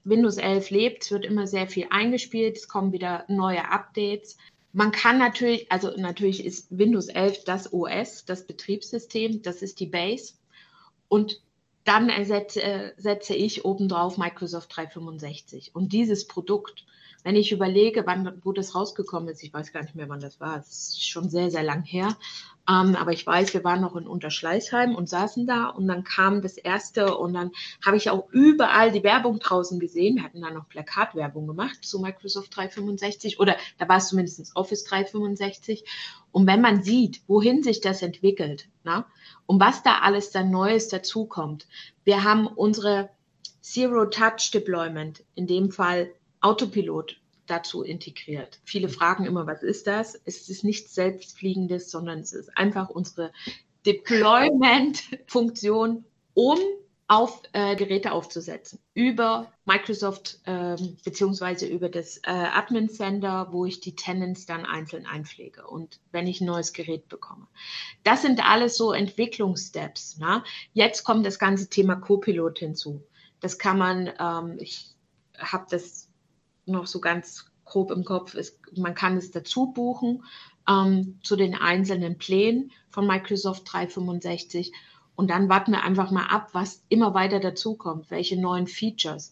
Windows 0.05 0.37
11 0.37 0.71
lebt, 0.71 1.05
es 1.05 1.11
wird 1.11 1.25
immer 1.25 1.47
sehr 1.47 1.67
viel 1.67 1.87
eingespielt, 1.91 2.57
es 2.57 2.69
kommen 2.69 2.93
wieder 2.93 3.25
neue 3.29 3.71
Updates. 3.71 4.37
Man 4.73 4.93
kann 4.93 5.19
natürlich, 5.19 5.71
also 5.71 5.91
natürlich 5.97 6.45
ist 6.45 6.67
Windows 6.71 7.09
11 7.09 7.45
das 7.45 7.73
OS, 7.73 8.25
das 8.25 8.47
Betriebssystem, 8.47 9.43
das 9.43 9.63
ist 9.63 9.81
die 9.81 9.87
Base. 9.87 10.35
Und 11.09 11.41
dann 11.85 12.09
ersetze, 12.09 12.63
äh, 12.63 12.93
setze 12.97 13.35
ich 13.35 13.65
obendrauf 13.65 14.17
Microsoft 14.17 14.77
365. 14.77 15.75
Und 15.75 15.93
dieses 15.93 16.27
Produkt, 16.27 16.85
wenn 17.25 17.37
ich 17.37 17.53
überlege, 17.53 18.07
wann, 18.07 18.41
wo 18.43 18.53
das 18.53 18.75
rausgekommen 18.75 19.29
ist, 19.29 19.43
ich 19.43 19.53
weiß 19.53 19.73
gar 19.73 19.83
nicht 19.83 19.95
mehr, 19.95 20.09
wann 20.09 20.21
das 20.21 20.41
war, 20.41 20.59
es 20.59 20.69
ist 20.69 21.09
schon 21.09 21.29
sehr, 21.29 21.51
sehr 21.51 21.63
lang 21.63 21.83
her, 21.83 22.17
ähm, 22.71 22.95
aber 22.95 23.13
ich 23.13 23.27
weiß, 23.27 23.53
wir 23.55 23.65
waren 23.65 23.81
noch 23.81 23.97
in 23.97 24.07
Unterschleißheim 24.07 24.95
und 24.95 25.09
saßen 25.09 25.47
da 25.47 25.67
und 25.67 25.89
dann 25.89 26.05
kam 26.05 26.41
das 26.41 26.57
erste 26.57 27.17
und 27.17 27.35
dann 27.35 27.51
habe 27.85 27.97
ich 27.97 28.11
auch 28.11 28.29
überall 28.31 28.93
die 28.93 29.03
Werbung 29.03 29.41
draußen 29.41 29.81
gesehen. 29.81 30.17
Wir 30.17 30.25
hatten 30.25 30.41
da 30.41 30.51
noch 30.51 30.69
Plakatwerbung 30.69 31.47
gemacht 31.47 31.85
zu 31.85 31.99
Microsoft 31.99 32.55
365 32.55 33.41
oder 33.41 33.57
da 33.79 33.89
war 33.89 33.97
es 33.97 34.09
zumindest 34.09 34.55
Office 34.55 34.85
365. 34.85 35.85
Und 36.33 36.47
wenn 36.47 36.61
man 36.61 36.83
sieht, 36.83 37.23
wohin 37.27 37.63
sich 37.63 37.81
das 37.81 38.03
entwickelt 38.03 38.69
na, 38.85 39.07
und 39.47 39.61
was 39.61 39.83
da 39.83 40.01
alles 40.01 40.31
dann 40.31 40.51
Neues 40.51 40.89
dazukommt, 40.89 41.67
wir 42.05 42.23
haben 42.23 42.47
unsere 42.47 43.11
Zero-Touch-Deployment, 43.63 45.25
in 45.35 45.47
dem 45.47 45.71
Fall 45.71 46.13
Autopilot 46.41 47.21
dazu 47.47 47.83
integriert. 47.83 48.61
Viele 48.65 48.89
fragen 48.89 49.27
immer, 49.27 49.47
was 49.47 49.63
ist 49.63 49.87
das? 49.87 50.19
Es 50.25 50.49
ist 50.49 50.65
nichts 50.65 50.95
Selbstfliegendes, 50.95 51.91
sondern 51.91 52.21
es 52.21 52.33
ist 52.33 52.57
einfach 52.57 52.89
unsere 52.89 53.33
Deployment-Funktion, 53.87 56.07
um 56.35 56.59
auf 57.11 57.43
äh, 57.55 57.75
Geräte 57.75 58.13
aufzusetzen 58.13 58.79
über 58.95 59.53
Microsoft 59.65 60.39
ähm, 60.47 60.97
beziehungsweise 61.05 61.67
über 61.67 61.89
das 61.89 62.19
äh, 62.19 62.31
Admin 62.31 62.89
Center, 62.89 63.49
wo 63.51 63.65
ich 63.65 63.81
die 63.81 63.97
Tenants 63.97 64.47
dann 64.47 64.65
einzeln 64.65 65.07
einpflege 65.07 65.67
und 65.67 65.99
wenn 66.13 66.29
ich 66.29 66.41
ein 66.41 66.45
neues 66.45 66.73
Gerät 66.73 67.09
bekomme. 67.09 67.49
Das 68.05 68.23
sind 68.23 68.49
alles 68.49 68.77
so 68.77 68.93
Entwicklungssteps. 68.93 70.19
Ne? 70.19 70.45
Jetzt 70.73 71.03
kommt 71.03 71.27
das 71.27 71.41
ganze 71.41 71.69
Thema 71.69 71.97
Copilot 71.97 72.61
hinzu. 72.61 73.03
Das 73.41 73.59
kann 73.59 73.77
man, 73.77 74.13
ähm, 74.21 74.59
ich 74.61 74.95
habe 75.37 75.67
das 75.69 76.10
noch 76.71 76.87
so 76.87 77.01
ganz 77.01 77.47
grob 77.65 77.91
im 77.91 78.05
Kopf 78.05 78.35
ist, 78.35 78.59
man 78.77 78.95
kann 78.95 79.17
es 79.17 79.31
dazu 79.31 79.73
buchen 79.73 80.25
ähm, 80.69 81.19
zu 81.23 81.37
den 81.37 81.55
einzelnen 81.55 82.19
Plänen 82.19 82.73
von 82.91 83.07
Microsoft 83.07 83.73
365 83.73 84.73
und 85.17 85.29
dann 85.29 85.49
warten 85.49 85.73
wir 85.73 85.85
einfach 85.85 86.11
mal 86.11 86.27
ab, 86.27 86.49
was 86.53 86.83
immer 86.89 87.15
weiter 87.15 87.41
dazukommt, 87.41 88.11
welche 88.11 88.41
neuen 88.41 88.67
Features. 88.67 89.31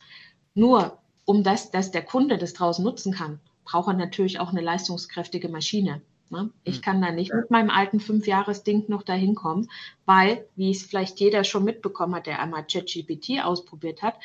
Nur, 0.54 0.98
um 1.24 1.42
das, 1.42 1.70
dass 1.70 1.90
der 1.90 2.02
Kunde 2.02 2.38
das 2.38 2.52
draußen 2.52 2.84
nutzen 2.84 3.12
kann, 3.12 3.40
braucht 3.64 3.88
er 3.88 3.94
natürlich 3.94 4.38
auch 4.40 4.50
eine 4.50 4.60
leistungskräftige 4.60 5.48
Maschine. 5.48 6.02
Ne? 6.30 6.50
Ich 6.64 6.76
hm. 6.76 6.82
kann 6.82 7.02
da 7.02 7.10
nicht 7.10 7.32
mit 7.32 7.50
meinem 7.50 7.70
alten 7.70 8.00
Fünfjahres-Ding 8.00 8.84
noch 8.88 9.02
dahin 9.02 9.34
kommen, 9.34 9.70
weil, 10.04 10.46
wie 10.56 10.70
es 10.70 10.82
vielleicht 10.82 11.20
jeder 11.20 11.44
schon 11.44 11.64
mitbekommen 11.64 12.14
hat, 12.14 12.26
der 12.26 12.40
einmal 12.40 12.66
ChatGPT 12.66 13.42
ausprobiert 13.42 14.02
hat, 14.02 14.16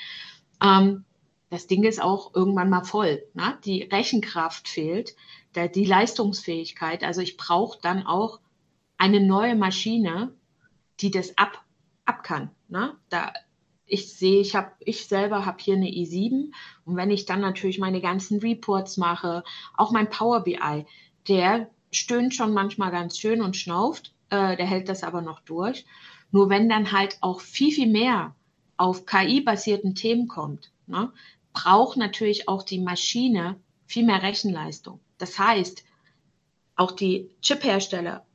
ähm, 0.62 1.06
das 1.54 1.68
Ding 1.68 1.84
ist 1.84 2.02
auch 2.02 2.34
irgendwann 2.34 2.72
mal 2.72 2.84
voll. 2.84 3.24
Ne? 3.36 3.60
Die 3.64 3.84
Rechenkraft 3.84 4.68
fehlt, 4.68 5.16
der, 5.54 5.68
die 5.68 5.86
Leistungsfähigkeit. 5.86 7.04
Also 7.04 7.22
ich 7.22 7.38
brauche 7.38 7.78
dann 7.80 8.08
auch 8.08 8.40
eine 8.98 9.20
neue 9.20 9.56
Maschine, 9.56 10.34
die 11.00 11.12
das 11.12 11.38
ab, 11.38 11.64
ab 12.06 12.24
kann. 12.24 12.50
Ne? 12.70 12.98
Da, 13.10 13.34
ich 13.86 14.18
sehe, 14.18 14.42
ich 14.42 14.56
habe, 14.56 14.72
ich 14.80 15.06
selber 15.06 15.46
habe 15.46 15.62
hier 15.62 15.76
eine 15.76 15.90
i7 15.90 16.52
und 16.86 16.96
wenn 16.96 17.12
ich 17.12 17.28
dann 17.28 17.42
natürlich 17.42 17.78
meine 17.78 18.02
ganzen 18.02 18.40
Reports 18.40 18.98
mache, 18.98 19.44
auch 19.78 19.92
mein 19.92 20.10
Power 20.10 20.44
BI, 20.44 20.88
der 21.28 21.70
stöhnt 21.92 22.34
schon 22.34 22.56
manchmal 22.56 22.90
ganz 22.90 23.20
schön 23.20 23.44
und 23.44 23.56
schnauft, 23.58 24.16
äh, 24.32 24.58
der 24.58 24.66
hält 24.66 24.90
das 24.90 25.04
aber 25.04 25.22
noch 25.22 25.42
durch. 25.42 25.86
Nur 26.32 26.50
wenn 26.50 26.68
dann 26.68 26.92
halt 26.92 27.20
auch 27.22 27.42
viel, 27.42 27.72
viel 27.72 27.92
mehr 27.92 28.34
auf 28.76 29.06
KI-basierten 29.06 29.94
Themen 29.94 30.28
kommt, 30.28 30.72
ne, 30.88 31.12
braucht 31.54 31.98
natürlich 31.98 32.48
auch 32.48 32.64
die 32.64 32.80
Maschine 32.80 33.60
viel 33.86 34.06
mehr 34.06 34.22
Rechenleistung. 34.22 35.00
Das 35.18 35.38
heißt, 35.38 35.84
auch 36.76 36.92
die 36.92 37.30
Chip-Hersteller 37.42 38.26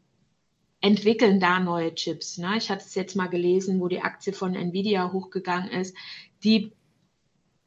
entwickeln 0.81 1.41
da 1.41 1.59
neue 1.59 1.95
Chips. 1.95 2.39
Ne? 2.39 2.57
Ich 2.57 2.71
hatte 2.71 2.85
es 2.87 2.95
jetzt 2.95 3.17
mal 3.17 3.27
gelesen, 3.27 3.81
wo 3.81 3.89
die 3.89 4.01
Aktie 4.01 4.33
von 4.33 4.55
Nvidia 4.55 5.13
hochgegangen 5.13 5.71
ist. 5.71 5.97
Die 6.45 6.73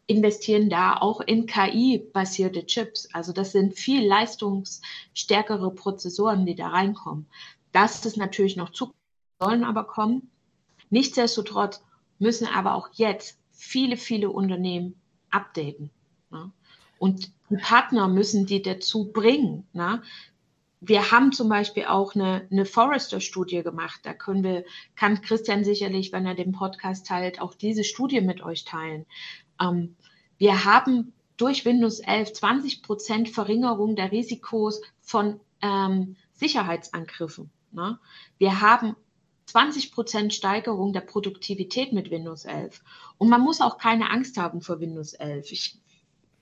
investieren 0.08 0.70
da 0.70 0.96
auch 0.98 1.20
in 1.22 1.46
KI-basierte 1.46 2.66
Chips. 2.66 3.10
Also 3.14 3.34
das 3.34 3.52
sind 3.52 3.76
viel 3.76 4.06
leistungsstärkere 4.08 5.74
Prozessoren, 5.74 6.46
die 6.46 6.56
da 6.56 6.70
reinkommen. 6.70 7.28
Das 7.72 8.06
ist 8.06 8.18
natürlich 8.18 8.56
noch 8.56 8.72
zu, 8.72 8.94
sollen 9.40 9.64
aber 9.64 9.86
kommen. 9.86 10.30
Nichtsdestotrotz 10.90 11.84
müssen 12.20 12.48
aber 12.48 12.76
auch 12.76 12.90
jetzt 12.94 13.38
viele, 13.52 13.98
viele 13.98 14.30
Unternehmen 14.30 15.01
updaten. 15.32 15.90
Ne? 16.30 16.52
Und 17.00 17.32
die 17.50 17.58
Partner 17.58 18.08
müssen 18.08 18.46
die 18.46 18.62
dazu 18.62 19.12
bringen. 19.12 19.68
Ne? 19.74 20.02
Wir 20.80 21.12
haben 21.12 21.32
zum 21.32 21.50
Beispiel 21.50 21.86
auch 21.86 22.16
eine, 22.16 22.48
eine 22.52 22.66
Forrester-Studie 22.66 23.64
gemacht. 23.64 24.02
Da 24.04 24.14
können 24.14 24.44
wir, 24.44 24.66
kann 24.96 25.22
Christian 25.22 25.64
sicherlich, 25.64 26.12
wenn 26.12 26.26
er 26.26 26.36
den 26.36 26.52
Podcast 26.52 27.08
teilt, 27.08 27.42
auch 27.42 27.54
diese 27.54 27.84
Studie 27.84 28.22
mit 28.22 28.42
euch 28.42 28.66
teilen. 28.66 29.06
Ähm, 29.60 29.96
wir 30.38 30.66
haben 30.66 31.14
durch 31.38 31.66
Windows 31.66 32.00
11 32.00 32.34
20 32.34 32.84
Prozent 32.84 33.30
Verringerung 33.30 33.96
der 33.96 34.12
Risikos 34.12 34.82
von 35.02 35.40
ähm, 35.62 36.16
Sicherheitsangriffen. 36.34 37.52
Ne? 37.72 38.00
Wir 38.38 38.62
haben 38.62 38.96
20 39.52 39.92
Prozent 39.92 40.34
Steigerung 40.34 40.94
der 40.94 41.02
Produktivität 41.02 41.92
mit 41.92 42.10
Windows 42.10 42.46
11. 42.46 42.82
Und 43.18 43.30
man 43.30 43.42
muss 43.42 43.60
auch 43.60 43.78
keine 43.78 44.10
Angst 44.10 44.38
haben 44.38 44.62
vor 44.62 44.80
Windows 44.80 45.14
11. 45.14 45.52
Ich 45.52 45.78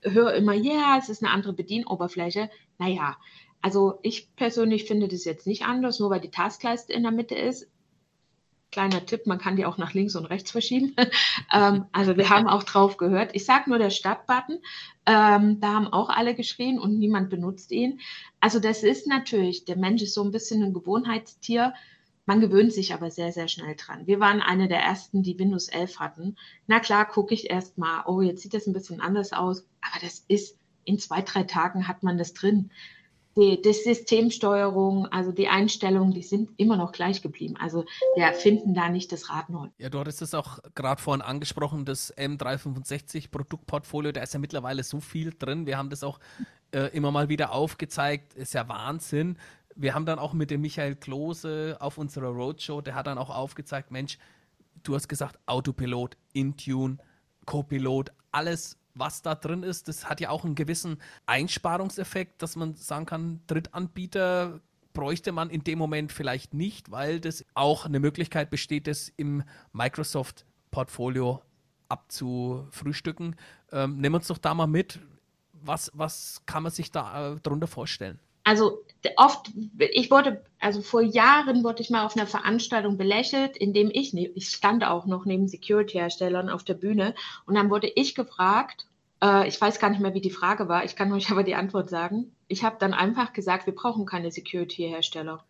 höre 0.02 0.34
immer, 0.34 0.54
ja, 0.54 0.72
yeah, 0.72 0.98
es 0.98 1.08
ist 1.08 1.20
eine 1.20 1.32
andere 1.32 1.52
Bedienoberfläche. 1.52 2.50
Naja, 2.78 3.16
also 3.62 3.98
ich 4.04 4.34
persönlich 4.36 4.84
finde 4.84 5.08
das 5.08 5.24
jetzt 5.24 5.48
nicht 5.48 5.64
anders, 5.64 5.98
nur 5.98 6.10
weil 6.10 6.20
die 6.20 6.30
Taskleiste 6.30 6.92
in 6.92 7.02
der 7.02 7.10
Mitte 7.10 7.34
ist. 7.34 7.68
Kleiner 8.70 9.04
Tipp, 9.04 9.26
man 9.26 9.38
kann 9.38 9.56
die 9.56 9.66
auch 9.66 9.76
nach 9.76 9.92
links 9.92 10.14
und 10.14 10.26
rechts 10.26 10.52
verschieben. 10.52 10.94
ähm, 11.52 11.86
also 11.90 12.16
wir 12.16 12.30
haben 12.30 12.46
auch 12.46 12.62
drauf 12.62 12.96
gehört. 12.96 13.34
Ich 13.34 13.44
sage 13.44 13.68
nur 13.68 13.80
der 13.80 13.90
Startbutton. 13.90 14.60
Ähm, 15.04 15.58
da 15.60 15.72
haben 15.72 15.88
auch 15.88 16.10
alle 16.10 16.36
geschrien 16.36 16.78
und 16.78 16.96
niemand 16.96 17.28
benutzt 17.28 17.72
ihn. 17.72 17.98
Also 18.38 18.60
das 18.60 18.84
ist 18.84 19.08
natürlich, 19.08 19.64
der 19.64 19.76
Mensch 19.76 20.02
ist 20.02 20.14
so 20.14 20.22
ein 20.22 20.30
bisschen 20.30 20.62
ein 20.62 20.72
Gewohnheitstier. 20.72 21.74
Man 22.30 22.40
gewöhnt 22.40 22.72
sich 22.72 22.94
aber 22.94 23.10
sehr, 23.10 23.32
sehr 23.32 23.48
schnell 23.48 23.74
dran. 23.74 24.06
Wir 24.06 24.20
waren 24.20 24.40
eine 24.40 24.68
der 24.68 24.78
ersten, 24.78 25.24
die 25.24 25.36
Windows 25.36 25.66
11 25.66 25.98
hatten. 25.98 26.36
Na 26.68 26.78
klar, 26.78 27.04
gucke 27.04 27.34
ich 27.34 27.50
erst 27.50 27.76
mal, 27.76 28.04
oh, 28.06 28.20
jetzt 28.20 28.42
sieht 28.42 28.54
das 28.54 28.68
ein 28.68 28.72
bisschen 28.72 29.00
anders 29.00 29.32
aus, 29.32 29.66
aber 29.80 30.00
das 30.00 30.24
ist, 30.28 30.56
in 30.84 31.00
zwei, 31.00 31.22
drei 31.22 31.42
Tagen 31.42 31.88
hat 31.88 32.04
man 32.04 32.18
das 32.18 32.32
drin. 32.32 32.70
Die, 33.36 33.60
die 33.60 33.72
Systemsteuerung, 33.72 35.06
also 35.06 35.32
die 35.32 35.48
Einstellungen, 35.48 36.12
die 36.12 36.22
sind 36.22 36.50
immer 36.56 36.76
noch 36.76 36.92
gleich 36.92 37.20
geblieben. 37.20 37.56
Also 37.58 37.84
wir 38.14 38.32
finden 38.34 38.74
da 38.74 38.90
nicht 38.90 39.10
das 39.10 39.28
Rad 39.28 39.50
neu. 39.50 39.66
Ja, 39.78 39.88
du 39.88 39.98
hattest 39.98 40.22
es 40.22 40.32
auch 40.32 40.60
gerade 40.76 41.02
vorhin 41.02 41.22
angesprochen, 41.22 41.84
das 41.84 42.16
M365 42.16 43.32
Produktportfolio, 43.32 44.12
da 44.12 44.22
ist 44.22 44.34
ja 44.34 44.38
mittlerweile 44.38 44.84
so 44.84 45.00
viel 45.00 45.34
drin. 45.36 45.66
Wir 45.66 45.76
haben 45.76 45.90
das 45.90 46.04
auch 46.04 46.20
äh, 46.70 46.96
immer 46.96 47.10
mal 47.10 47.28
wieder 47.28 47.50
aufgezeigt. 47.50 48.34
Ist 48.34 48.54
ja 48.54 48.68
Wahnsinn 48.68 49.36
wir 49.80 49.94
haben 49.94 50.04
dann 50.04 50.18
auch 50.18 50.34
mit 50.34 50.50
dem 50.50 50.60
Michael 50.60 50.94
Klose 50.94 51.76
auf 51.80 51.96
unserer 51.96 52.28
Roadshow, 52.28 52.82
der 52.82 52.94
hat 52.94 53.06
dann 53.06 53.18
auch 53.18 53.30
aufgezeigt, 53.30 53.90
Mensch, 53.90 54.18
du 54.82 54.94
hast 54.94 55.08
gesagt, 55.08 55.38
Autopilot, 55.46 56.16
Intune, 56.34 56.98
Copilot, 57.46 58.12
alles 58.30 58.78
was 58.94 59.22
da 59.22 59.34
drin 59.34 59.62
ist. 59.62 59.88
Das 59.88 60.08
hat 60.08 60.20
ja 60.20 60.30
auch 60.30 60.44
einen 60.44 60.54
gewissen 60.54 60.98
Einsparungseffekt, 61.26 62.42
dass 62.42 62.56
man 62.56 62.74
sagen 62.74 63.06
kann, 63.06 63.40
Drittanbieter 63.46 64.60
bräuchte 64.92 65.32
man 65.32 65.48
in 65.48 65.64
dem 65.64 65.78
Moment 65.78 66.12
vielleicht 66.12 66.52
nicht, 66.52 66.90
weil 66.90 67.20
das 67.20 67.44
auch 67.54 67.86
eine 67.86 68.00
Möglichkeit 68.00 68.50
besteht, 68.50 68.86
das 68.86 69.08
im 69.16 69.44
Microsoft-Portfolio 69.72 71.40
abzufrühstücken. 71.88 73.36
Ähm, 73.72 73.98
nimm 73.98 74.14
uns 74.14 74.26
doch 74.26 74.38
da 74.38 74.52
mal 74.52 74.66
mit. 74.66 75.00
Was, 75.52 75.90
was 75.94 76.42
kann 76.46 76.64
man 76.64 76.72
sich 76.72 76.90
da 76.90 77.34
äh, 77.34 77.40
darunter 77.42 77.66
vorstellen? 77.66 78.18
Also 78.50 78.82
oft, 79.14 79.52
ich 79.78 80.10
wurde, 80.10 80.44
also 80.58 80.82
vor 80.82 81.02
Jahren 81.02 81.62
wurde 81.62 81.82
ich 81.82 81.90
mal 81.90 82.04
auf 82.04 82.16
einer 82.16 82.26
Veranstaltung 82.26 82.96
belächelt, 82.98 83.56
in 83.56 83.72
dem 83.72 83.92
ich, 83.92 84.12
ne, 84.12 84.26
ich 84.34 84.48
stand 84.48 84.82
auch 84.82 85.06
noch 85.06 85.24
neben 85.24 85.46
Security-Herstellern 85.46 86.50
auf 86.50 86.64
der 86.64 86.74
Bühne 86.74 87.14
und 87.46 87.54
dann 87.54 87.70
wurde 87.70 87.86
ich 87.94 88.16
gefragt, 88.16 88.88
äh, 89.22 89.46
ich 89.46 89.60
weiß 89.60 89.78
gar 89.78 89.90
nicht 89.90 90.00
mehr, 90.00 90.14
wie 90.14 90.20
die 90.20 90.32
Frage 90.32 90.68
war, 90.68 90.84
ich 90.84 90.96
kann 90.96 91.12
euch 91.12 91.30
aber 91.30 91.44
die 91.44 91.54
Antwort 91.54 91.90
sagen. 91.90 92.34
Ich 92.48 92.64
habe 92.64 92.74
dann 92.80 92.92
einfach 92.92 93.32
gesagt, 93.32 93.66
wir 93.66 93.74
brauchen 93.76 94.04
keine 94.04 94.32
Security-Hersteller. 94.32 95.44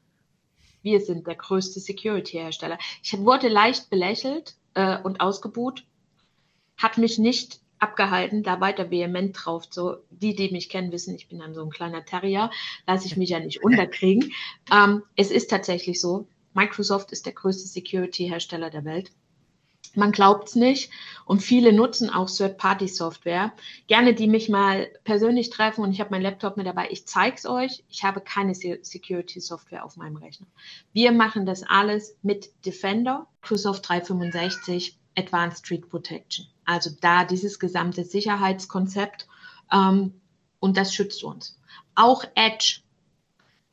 Wir 0.82 1.00
sind 1.00 1.26
der 1.26 1.36
größte 1.36 1.80
Security-Hersteller. 1.80 2.76
Ich 3.02 3.16
wurde 3.16 3.48
leicht 3.48 3.88
belächelt 3.88 4.56
äh, 4.74 4.98
und 5.00 5.22
ausgebuht, 5.22 5.86
hat 6.76 6.98
mich 6.98 7.16
nicht 7.16 7.60
abgehalten, 7.80 8.42
da 8.42 8.60
weiter 8.60 8.90
vehement 8.90 9.36
drauf. 9.38 9.64
So, 9.70 9.96
die, 10.10 10.34
die 10.34 10.50
mich 10.50 10.68
kennen, 10.68 10.92
wissen, 10.92 11.14
ich 11.14 11.28
bin 11.28 11.40
dann 11.40 11.54
so 11.54 11.62
ein 11.62 11.70
kleiner 11.70 12.04
Terrier, 12.04 12.50
lasse 12.86 13.06
ich 13.06 13.16
mich 13.16 13.30
ja 13.30 13.40
nicht 13.40 13.62
unterkriegen. 13.64 14.32
Ähm, 14.72 15.02
es 15.16 15.30
ist 15.30 15.50
tatsächlich 15.50 16.00
so, 16.00 16.28
Microsoft 16.54 17.12
ist 17.12 17.26
der 17.26 17.32
größte 17.32 17.68
Security-Hersteller 17.68 18.70
der 18.70 18.84
Welt. 18.84 19.12
Man 19.94 20.12
glaubt 20.12 20.48
es 20.48 20.54
nicht 20.54 20.90
und 21.24 21.42
viele 21.42 21.72
nutzen 21.72 22.10
auch 22.10 22.30
Third-Party-Software. 22.30 23.52
Gerne 23.88 24.14
die 24.14 24.28
mich 24.28 24.48
mal 24.48 24.88
persönlich 25.02 25.50
treffen 25.50 25.82
und 25.82 25.90
ich 25.90 26.00
habe 26.00 26.10
meinen 26.10 26.22
Laptop 26.22 26.56
mit 26.56 26.66
dabei. 26.66 26.88
Ich 26.90 27.06
zeige 27.06 27.36
es 27.36 27.46
euch. 27.46 27.82
Ich 27.88 28.04
habe 28.04 28.20
keine 28.20 28.54
Security-Software 28.54 29.84
auf 29.84 29.96
meinem 29.96 30.16
Rechner. 30.16 30.46
Wir 30.92 31.10
machen 31.10 31.44
das 31.44 31.64
alles 31.64 32.16
mit 32.22 32.50
Defender, 32.64 33.26
Microsoft 33.42 33.88
365, 33.88 34.96
Advanced 35.16 35.66
Street 35.66 35.88
Protection. 35.88 36.46
Also 36.64 36.90
da 37.00 37.24
dieses 37.24 37.58
gesamte 37.58 38.04
Sicherheitskonzept 38.04 39.26
ähm, 39.72 40.20
und 40.60 40.76
das 40.76 40.94
schützt 40.94 41.24
uns. 41.24 41.58
Auch 41.94 42.24
Edge. 42.34 42.80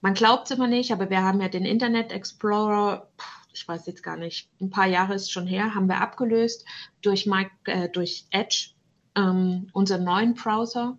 Man 0.02 0.14
glaubt 0.14 0.50
es 0.50 0.58
immer 0.58 0.68
nicht, 0.68 0.92
aber 0.92 1.10
wir 1.10 1.22
haben 1.24 1.42
ja 1.42 1.50
den 1.50 1.66
Internet 1.66 2.12
Explorer, 2.12 3.08
ich 3.54 3.68
weiß 3.68 3.86
jetzt 3.88 4.04
gar 4.04 4.18
nicht, 4.18 4.50
ein 4.62 4.70
paar 4.70 4.88
Jahre 4.88 5.16
ist 5.16 5.32
schon 5.32 5.48
her, 5.48 5.74
haben 5.74 5.88
wir 5.88 6.02
abgelöst 6.02 6.66
durch, 7.02 7.26
Mike, 7.26 7.52
äh, 7.66 7.90
durch 7.90 8.26
Edge, 8.30 8.70
ähm, 9.16 9.70
unseren 9.74 10.04
neuen 10.04 10.36
Browser. 10.36 10.98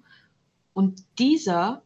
Und 0.75 1.05
dieser, 1.19 1.83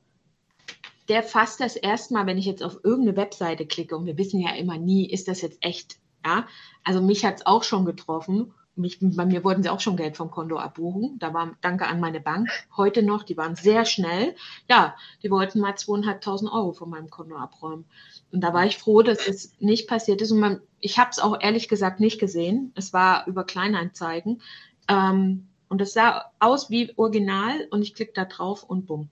der 1.08 1.22
fasst 1.22 1.60
das 1.60 1.76
erstmal, 1.76 2.26
wenn 2.26 2.38
ich 2.38 2.46
jetzt 2.46 2.62
auf 2.62 2.78
irgendeine 2.82 3.16
Webseite 3.16 3.66
klicke, 3.66 3.96
und 3.96 4.06
wir 4.06 4.18
wissen 4.18 4.40
ja 4.40 4.54
immer 4.54 4.78
nie, 4.78 5.08
ist 5.08 5.28
das 5.28 5.42
jetzt 5.42 5.58
echt, 5.60 5.98
ja. 6.24 6.46
Also 6.84 7.00
mich 7.00 7.24
hat 7.24 7.36
es 7.36 7.46
auch 7.46 7.62
schon 7.62 7.84
getroffen 7.84 8.52
mich, 8.74 8.98
bei 9.00 9.26
mir 9.26 9.44
wollten 9.44 9.62
sie 9.62 9.68
auch 9.68 9.80
schon 9.80 9.96
Geld 9.96 10.16
vom 10.16 10.30
Konto 10.30 10.56
abbuchen. 10.56 11.18
Da 11.18 11.34
war 11.34 11.56
Danke 11.60 11.86
an 11.86 12.00
meine 12.00 12.20
Bank 12.20 12.48
heute 12.76 13.02
noch. 13.02 13.22
Die 13.22 13.36
waren 13.36 13.54
sehr 13.54 13.84
schnell. 13.84 14.34
Ja, 14.68 14.96
die 15.22 15.30
wollten 15.30 15.60
mal 15.60 15.76
zweieinhalbtausend 15.76 16.50
Euro 16.50 16.72
von 16.72 16.88
meinem 16.88 17.10
Konto 17.10 17.36
abräumen. 17.36 17.84
Und 18.30 18.40
da 18.40 18.54
war 18.54 18.64
ich 18.64 18.78
froh, 18.78 19.02
dass 19.02 19.28
es 19.28 19.54
nicht 19.60 19.88
passiert 19.88 20.22
ist. 20.22 20.32
Und 20.32 20.40
man, 20.40 20.60
ich 20.80 20.98
habe 20.98 21.10
es 21.10 21.18
auch 21.18 21.38
ehrlich 21.40 21.68
gesagt 21.68 22.00
nicht 22.00 22.18
gesehen. 22.18 22.72
Es 22.74 22.92
war 22.92 23.26
über 23.26 23.44
Kleinanzeigen. 23.44 24.40
Ähm, 24.88 25.48
und 25.68 25.80
es 25.80 25.92
sah 25.92 26.30
aus 26.38 26.70
wie 26.70 26.92
original. 26.96 27.66
Und 27.70 27.82
ich 27.82 27.94
klicke 27.94 28.12
da 28.14 28.24
drauf 28.24 28.62
und 28.62 28.86
bumm. 28.86 29.10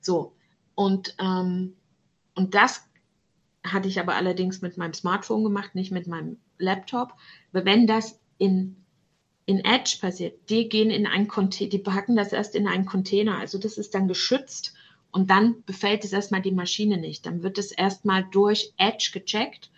So. 0.00 0.34
Und, 0.74 1.14
ähm, 1.18 1.76
und 2.34 2.54
das 2.54 2.87
hatte 3.72 3.88
ich 3.88 4.00
aber 4.00 4.14
allerdings 4.14 4.62
mit 4.62 4.76
meinem 4.76 4.94
Smartphone 4.94 5.44
gemacht, 5.44 5.74
nicht 5.74 5.92
mit 5.92 6.06
meinem 6.06 6.38
Laptop. 6.58 7.14
Wenn 7.52 7.86
das 7.86 8.18
in 8.38 8.76
in 9.48 9.64
Edge 9.64 9.96
passiert, 9.98 10.50
die 10.50 10.68
gehen 10.68 10.90
in 10.90 11.06
ein 11.06 11.26
Container, 11.26 11.70
die 11.70 11.78
packen 11.78 12.16
das 12.16 12.34
erst 12.34 12.54
in 12.54 12.68
einen 12.68 12.84
Container. 12.84 13.38
Also 13.38 13.56
das 13.56 13.78
ist 13.78 13.94
dann 13.94 14.06
geschützt 14.06 14.74
und 15.10 15.30
dann 15.30 15.64
befällt 15.64 16.04
es 16.04 16.12
erstmal 16.12 16.42
die 16.42 16.52
Maschine 16.52 16.98
nicht. 16.98 17.24
Dann 17.24 17.42
wird 17.42 17.56
es 17.56 17.72
erstmal 17.72 18.24
durch 18.24 18.74
Edge 18.76 19.08
gecheckt. 19.14 19.70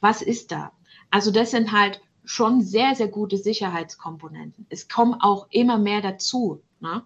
Was 0.00 0.20
ist 0.20 0.52
da? 0.52 0.72
Also 1.10 1.30
das 1.30 1.52
sind 1.52 1.72
halt 1.72 2.02
schon 2.26 2.60
sehr, 2.60 2.94
sehr 2.94 3.08
gute 3.08 3.38
Sicherheitskomponenten. 3.38 4.66
Es 4.68 4.88
kommen 4.88 5.14
auch 5.14 5.46
immer 5.48 5.78
mehr 5.78 6.02
dazu, 6.02 6.60
ne? 6.80 7.02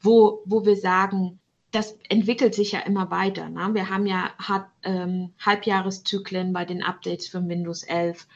wo, 0.00 0.40
wo 0.46 0.64
wir 0.64 0.76
sagen, 0.76 1.39
das 1.70 1.96
entwickelt 2.08 2.54
sich 2.54 2.72
ja 2.72 2.80
immer 2.80 3.10
weiter. 3.10 3.48
Ne? 3.48 3.70
Wir 3.72 3.88
haben 3.88 4.06
ja 4.06 4.30
ähm, 4.82 5.32
Halbjahreszyklen 5.38 6.52
bei 6.52 6.64
den 6.64 6.82
Updates 6.82 7.28
für 7.28 7.46
Windows 7.46 7.82
11. 7.82 8.26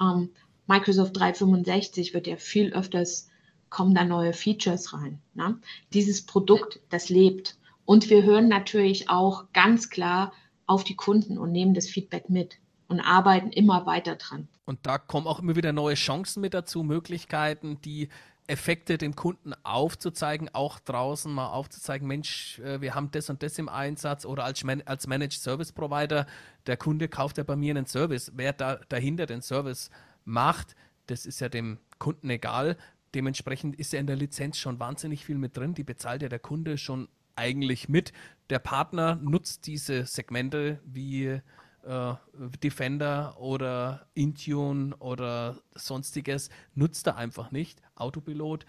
Ähm, 0.00 0.30
Microsoft 0.66 1.16
365 1.16 2.14
wird 2.14 2.26
ja 2.26 2.36
viel 2.36 2.72
öfters, 2.72 3.28
kommen 3.68 3.94
da 3.94 4.04
neue 4.04 4.32
Features 4.32 4.92
rein. 4.92 5.20
Ne? 5.34 5.58
Dieses 5.92 6.26
Produkt, 6.26 6.80
das 6.88 7.08
lebt. 7.08 7.56
Und 7.84 8.10
wir 8.10 8.22
hören 8.22 8.48
natürlich 8.48 9.10
auch 9.10 9.44
ganz 9.52 9.90
klar 9.90 10.32
auf 10.66 10.84
die 10.84 10.96
Kunden 10.96 11.38
und 11.38 11.52
nehmen 11.52 11.74
das 11.74 11.88
Feedback 11.88 12.28
mit 12.30 12.58
und 12.88 13.00
arbeiten 13.00 13.50
immer 13.50 13.86
weiter 13.86 14.16
dran. 14.16 14.48
Und 14.64 14.80
da 14.86 14.98
kommen 14.98 15.26
auch 15.26 15.40
immer 15.40 15.56
wieder 15.56 15.72
neue 15.72 15.94
Chancen 15.94 16.40
mit 16.40 16.54
dazu, 16.54 16.82
Möglichkeiten, 16.82 17.80
die 17.84 18.08
Effekte 18.52 18.98
dem 18.98 19.16
Kunden 19.16 19.54
aufzuzeigen, 19.64 20.50
auch 20.52 20.78
draußen 20.78 21.32
mal 21.32 21.48
aufzuzeigen, 21.48 22.06
Mensch, 22.06 22.58
äh, 22.58 22.82
wir 22.82 22.94
haben 22.94 23.10
das 23.10 23.30
und 23.30 23.42
das 23.42 23.58
im 23.58 23.70
Einsatz 23.70 24.26
oder 24.26 24.44
als, 24.44 24.62
als 24.84 25.06
Managed 25.06 25.40
Service 25.40 25.72
Provider, 25.72 26.26
der 26.66 26.76
Kunde 26.76 27.08
kauft 27.08 27.38
ja 27.38 27.44
bei 27.44 27.56
mir 27.56 27.74
einen 27.74 27.86
Service, 27.86 28.30
wer 28.34 28.52
da 28.52 28.76
dahinter 28.90 29.24
den 29.24 29.40
Service 29.40 29.90
macht, 30.26 30.76
das 31.06 31.24
ist 31.24 31.40
ja 31.40 31.48
dem 31.48 31.78
Kunden 31.98 32.28
egal. 32.28 32.76
Dementsprechend 33.14 33.76
ist 33.76 33.94
ja 33.94 34.00
in 34.00 34.06
der 34.06 34.16
Lizenz 34.16 34.58
schon 34.58 34.78
wahnsinnig 34.78 35.24
viel 35.24 35.38
mit 35.38 35.56
drin. 35.56 35.74
Die 35.74 35.84
bezahlt 35.84 36.22
ja 36.22 36.28
der 36.28 36.38
Kunde 36.38 36.78
schon 36.78 37.08
eigentlich 37.36 37.88
mit. 37.88 38.12
Der 38.50 38.58
Partner 38.58 39.16
nutzt 39.16 39.66
diese 39.66 40.04
Segmente 40.06 40.80
wie 40.84 41.40
äh, 41.84 42.14
Defender 42.62 43.36
oder 43.38 44.06
Intune 44.14 44.96
oder 44.96 45.58
sonstiges, 45.74 46.50
nutzt 46.74 47.06
er 47.06 47.16
einfach 47.16 47.50
nicht. 47.50 47.80
Autopilot, 47.94 48.66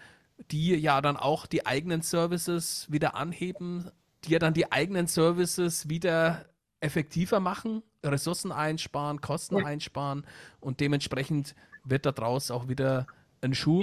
die 0.50 0.74
ja 0.74 1.00
dann 1.00 1.16
auch 1.16 1.46
die 1.46 1.66
eigenen 1.66 2.02
Services 2.02 2.86
wieder 2.90 3.14
anheben, 3.14 3.90
die 4.24 4.32
ja 4.32 4.38
dann 4.38 4.54
die 4.54 4.72
eigenen 4.72 5.06
Services 5.06 5.88
wieder 5.88 6.46
effektiver 6.80 7.40
machen, 7.40 7.82
Ressourcen 8.04 8.52
einsparen, 8.52 9.20
Kosten 9.20 9.58
ja. 9.58 9.64
einsparen 9.64 10.26
und 10.60 10.80
dementsprechend 10.80 11.54
wird 11.84 12.06
daraus 12.06 12.50
auch 12.50 12.68
wieder 12.68 13.06
ein 13.40 13.54
Schuh. 13.54 13.82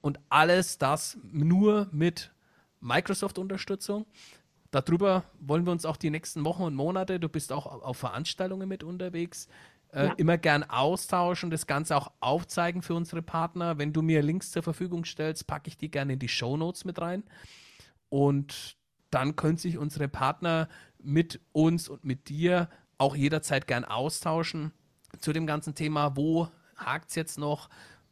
Und 0.00 0.18
alles 0.28 0.78
das 0.78 1.16
nur 1.22 1.88
mit 1.92 2.32
Microsoft-Unterstützung. 2.80 4.06
Darüber 4.72 5.24
wollen 5.38 5.66
wir 5.66 5.70
uns 5.70 5.84
auch 5.84 5.98
die 5.98 6.08
nächsten 6.08 6.44
Wochen 6.46 6.62
und 6.62 6.74
Monate, 6.74 7.20
du 7.20 7.28
bist 7.28 7.52
auch 7.52 7.66
auf 7.66 7.98
Veranstaltungen 7.98 8.66
mit 8.66 8.82
unterwegs, 8.82 9.46
äh, 9.92 10.06
ja. 10.06 10.12
immer 10.14 10.38
gern 10.38 10.64
austauschen, 10.64 11.50
das 11.50 11.66
Ganze 11.66 11.94
auch 11.94 12.10
aufzeigen 12.20 12.80
für 12.80 12.94
unsere 12.94 13.20
Partner. 13.20 13.76
Wenn 13.76 13.92
du 13.92 14.00
mir 14.00 14.22
Links 14.22 14.50
zur 14.50 14.62
Verfügung 14.62 15.04
stellst, 15.04 15.46
packe 15.46 15.68
ich 15.68 15.76
die 15.76 15.90
gerne 15.90 16.14
in 16.14 16.18
die 16.18 16.28
Show 16.28 16.56
Notes 16.56 16.86
mit 16.86 16.98
rein. 16.98 17.22
Und 18.08 18.78
dann 19.10 19.36
können 19.36 19.58
sich 19.58 19.76
unsere 19.76 20.08
Partner 20.08 20.70
mit 20.98 21.40
uns 21.52 21.90
und 21.90 22.06
mit 22.06 22.30
dir 22.30 22.70
auch 22.96 23.14
jederzeit 23.14 23.66
gern 23.66 23.84
austauschen 23.84 24.72
zu 25.18 25.34
dem 25.34 25.46
ganzen 25.46 25.74
Thema. 25.74 26.16
Wo 26.16 26.48
hakt 26.76 27.10
es 27.10 27.16
jetzt 27.16 27.38
noch? 27.38 27.68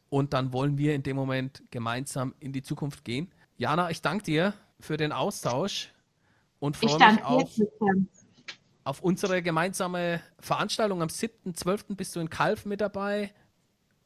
Und 0.09 0.33
dann 0.33 0.53
wollen 0.53 0.77
wir 0.77 0.93
in 0.93 1.01
dem 1.01 1.15
Moment 1.15 1.63
gemeinsam 1.71 2.35
in 2.39 2.53
die 2.53 2.61
Zukunft 2.61 3.03
gehen. 3.03 3.31
Jana, 3.57 3.89
ich 3.89 4.03
danke 4.03 4.25
dir 4.25 4.53
für 4.79 4.97
den 4.97 5.11
Austausch 5.11 5.91
und 6.61 6.77
freue 6.77 7.13
mich 7.13 7.23
auf, 7.25 7.59
auf 8.83 9.01
unsere 9.01 9.41
gemeinsame 9.41 10.21
Veranstaltung. 10.39 11.01
Am 11.01 11.07
7.12. 11.07 11.95
bist 11.95 12.15
du 12.15 12.19
in 12.19 12.29
Kalf 12.29 12.65
mit 12.65 12.81
dabei. 12.81 13.33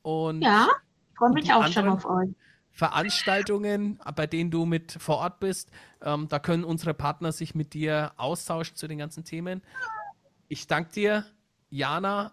Und 0.02 0.42
ja, 0.42 0.70
freue 1.18 1.32
mich 1.32 1.52
auch 1.52 1.68
schon 1.68 1.90
auf 1.90 2.06
euch. 2.06 2.30
Veranstaltungen, 2.72 4.00
bei 4.16 4.26
denen 4.26 4.52
du 4.52 4.66
mit 4.66 4.94
vor 4.94 5.18
Ort 5.18 5.42
bist. 5.42 5.70
Ähm, 6.02 6.28
da 6.30 6.40
können 6.40 6.64
unsere 6.64 6.94
Partner 6.94 7.34
sich 7.34 7.56
mit 7.56 7.74
dir 7.74 8.14
austauschen 8.16 8.78
zu 8.78 8.88
den 8.88 9.00
ganzen 9.00 9.26
Themen. 9.26 9.62
Ich 10.48 10.66
danke 10.68 10.94
dir, 10.94 11.26
Jana. 11.70 12.32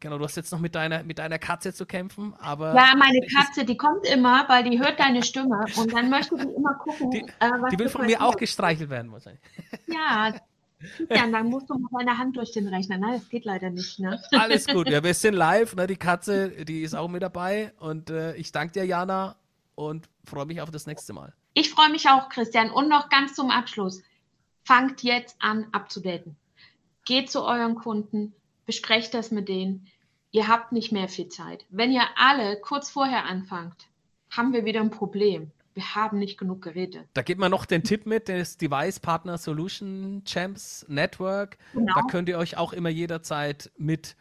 Genau, 0.00 0.18
du 0.18 0.24
hast 0.24 0.36
jetzt 0.36 0.52
noch 0.52 0.60
mit 0.60 0.74
deiner, 0.74 1.02
mit 1.02 1.18
deiner 1.18 1.38
Katze 1.38 1.72
zu 1.72 1.86
kämpfen, 1.86 2.34
aber. 2.38 2.74
Ja, 2.74 2.94
meine 2.96 3.20
Katze, 3.34 3.64
die 3.64 3.76
kommt 3.76 4.06
immer, 4.06 4.48
weil 4.48 4.68
die 4.68 4.78
hört 4.78 5.00
deine 5.00 5.22
Stimme 5.22 5.64
und 5.76 5.92
dann 5.92 6.10
möchte 6.10 6.36
die 6.36 6.52
immer 6.52 6.74
gucken, 6.74 7.10
die, 7.10 7.20
äh, 7.20 7.50
was 7.60 7.70
Die 7.70 7.78
will 7.78 7.88
von 7.88 8.06
mir 8.06 8.20
auch 8.20 8.36
gestreichelt 8.36 8.90
werden, 8.90 9.12
wahrscheinlich. 9.12 9.40
Ja, 9.86 10.34
ja, 11.10 11.26
dann 11.26 11.48
musst 11.48 11.70
du 11.70 11.74
mit 11.74 11.90
deiner 11.92 12.18
Hand 12.18 12.36
durch 12.36 12.52
den 12.52 12.68
Rechner. 12.68 12.98
Ne? 12.98 13.12
Das 13.12 13.28
geht 13.28 13.44
leider 13.44 13.70
nicht. 13.70 13.98
Ne? 13.98 14.20
Alles 14.32 14.66
gut. 14.66 14.88
Ja, 14.88 15.02
wir 15.02 15.14
sind 15.14 15.34
live. 15.34 15.74
Ne? 15.74 15.86
Die 15.86 15.96
Katze, 15.96 16.64
die 16.64 16.82
ist 16.82 16.94
auch 16.94 17.08
mit 17.08 17.22
dabei. 17.22 17.72
Und 17.78 18.10
äh, 18.10 18.34
ich 18.36 18.52
danke 18.52 18.74
dir, 18.74 18.84
Jana. 18.84 19.36
Und 19.74 20.08
freue 20.24 20.46
mich 20.46 20.60
auf 20.60 20.70
das 20.70 20.86
nächste 20.86 21.12
Mal. 21.12 21.32
Ich 21.54 21.70
freue 21.70 21.90
mich 21.90 22.08
auch, 22.08 22.28
Christian. 22.28 22.70
Und 22.70 22.88
noch 22.88 23.08
ganz 23.08 23.34
zum 23.34 23.50
Abschluss. 23.50 24.02
Fangt 24.64 25.02
jetzt 25.02 25.36
an, 25.38 25.66
abzudaten. 25.72 26.36
Geht 27.04 27.30
zu 27.30 27.42
euren 27.42 27.76
Kunden, 27.76 28.34
besprecht 28.66 29.14
das 29.14 29.30
mit 29.30 29.48
denen. 29.48 29.86
Ihr 30.32 30.48
habt 30.48 30.72
nicht 30.72 30.92
mehr 30.92 31.08
viel 31.08 31.28
Zeit. 31.28 31.64
Wenn 31.70 31.92
ihr 31.92 32.02
alle 32.16 32.60
kurz 32.60 32.90
vorher 32.90 33.24
anfangt, 33.24 33.88
haben 34.28 34.52
wir 34.52 34.64
wieder 34.64 34.80
ein 34.80 34.90
Problem. 34.90 35.50
Wir 35.72 35.94
haben 35.94 36.18
nicht 36.18 36.38
genug 36.38 36.62
Geräte. 36.62 37.04
Da 37.14 37.22
gibt 37.22 37.38
man 37.38 37.50
noch 37.50 37.66
den 37.66 37.84
Tipp 37.84 38.06
mit, 38.06 38.28
das 38.28 38.56
Device 38.56 38.98
Partner 38.98 39.38
Solution 39.38 40.22
Champs 40.24 40.86
Network. 40.88 41.58
Genau. 41.74 41.92
Da 41.94 42.02
könnt 42.10 42.28
ihr 42.28 42.38
euch 42.38 42.56
auch 42.56 42.72
immer 42.72 42.88
jederzeit 42.88 43.70
mit 43.76 44.16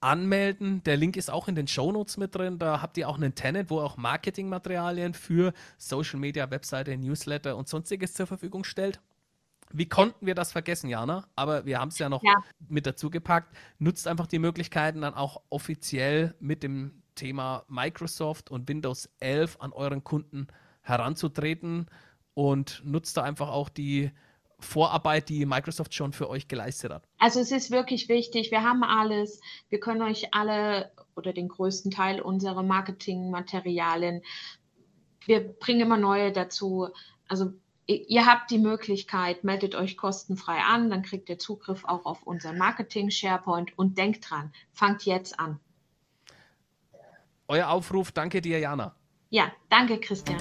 anmelden. 0.00 0.82
Der 0.84 0.96
Link 0.96 1.16
ist 1.16 1.30
auch 1.30 1.48
in 1.48 1.54
den 1.54 1.66
Shownotes 1.66 2.16
mit 2.16 2.34
drin. 2.34 2.58
Da 2.58 2.82
habt 2.82 2.98
ihr 2.98 3.08
auch 3.08 3.16
einen 3.16 3.34
Tenant, 3.34 3.70
wo 3.70 3.80
auch 3.80 3.96
Marketingmaterialien 3.96 5.14
für 5.14 5.52
Social 5.78 6.18
Media, 6.18 6.50
Webseite, 6.50 6.96
Newsletter 6.96 7.56
und 7.56 7.68
sonstiges 7.68 8.14
zur 8.14 8.26
Verfügung 8.26 8.64
stellt. 8.64 9.00
Wie 9.72 9.88
konnten 9.88 10.26
wir 10.26 10.34
das 10.34 10.52
vergessen, 10.52 10.88
Jana? 10.88 11.28
Aber 11.36 11.64
wir 11.64 11.78
haben 11.78 11.88
es 11.88 11.98
ja 11.98 12.08
noch 12.08 12.22
ja. 12.22 12.42
mit 12.68 12.86
dazu 12.86 13.10
gepackt. 13.10 13.54
Nutzt 13.78 14.08
einfach 14.08 14.26
die 14.26 14.38
Möglichkeiten, 14.38 15.02
dann 15.02 15.14
auch 15.14 15.42
offiziell 15.48 16.34
mit 16.40 16.62
dem 16.62 17.02
Thema 17.14 17.64
Microsoft 17.68 18.50
und 18.50 18.68
Windows 18.68 19.08
11 19.20 19.58
an 19.60 19.72
euren 19.72 20.02
Kunden 20.02 20.48
heranzutreten 20.82 21.86
und 22.34 22.82
nutzt 22.84 23.16
da 23.16 23.22
einfach 23.22 23.50
auch 23.50 23.68
die 23.68 24.10
Vorarbeit, 24.58 25.28
die 25.28 25.46
Microsoft 25.46 25.94
schon 25.94 26.12
für 26.12 26.28
euch 26.28 26.48
geleistet 26.48 26.92
hat. 26.92 27.08
Also 27.18 27.40
es 27.40 27.50
ist 27.50 27.70
wirklich 27.70 28.08
wichtig, 28.08 28.50
wir 28.50 28.62
haben 28.62 28.82
alles, 28.84 29.40
wir 29.68 29.80
können 29.80 30.02
euch 30.02 30.32
alle 30.32 30.90
oder 31.16 31.32
den 31.32 31.48
größten 31.48 31.90
Teil 31.90 32.20
unserer 32.20 32.62
Marketingmaterialien, 32.62 34.22
wir 35.26 35.40
bringen 35.40 35.82
immer 35.82 35.96
neue 35.96 36.32
dazu. 36.32 36.88
Also 37.28 37.52
ihr 37.96 38.26
habt 38.26 38.50
die 38.50 38.58
Möglichkeit, 38.58 39.44
meldet 39.44 39.74
euch 39.74 39.96
kostenfrei 39.96 40.58
an, 40.58 40.90
dann 40.90 41.02
kriegt 41.02 41.28
ihr 41.28 41.38
Zugriff 41.38 41.84
auch 41.84 42.06
auf 42.06 42.22
unseren 42.22 42.58
Marketing 42.58 43.10
SharePoint 43.10 43.76
und 43.76 43.98
denkt 43.98 44.30
dran, 44.30 44.52
fangt 44.72 45.04
jetzt 45.04 45.38
an. 45.38 45.58
Euer 47.48 47.68
Aufruf, 47.68 48.12
danke 48.12 48.40
dir, 48.40 48.60
Jana. 48.60 48.94
Ja, 49.30 49.50
danke, 49.68 49.98
Christian. 49.98 50.38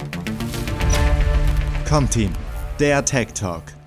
Comteam, 1.87 2.31
der 2.79 3.03
Tech 3.03 3.33
Talk. 3.33 3.78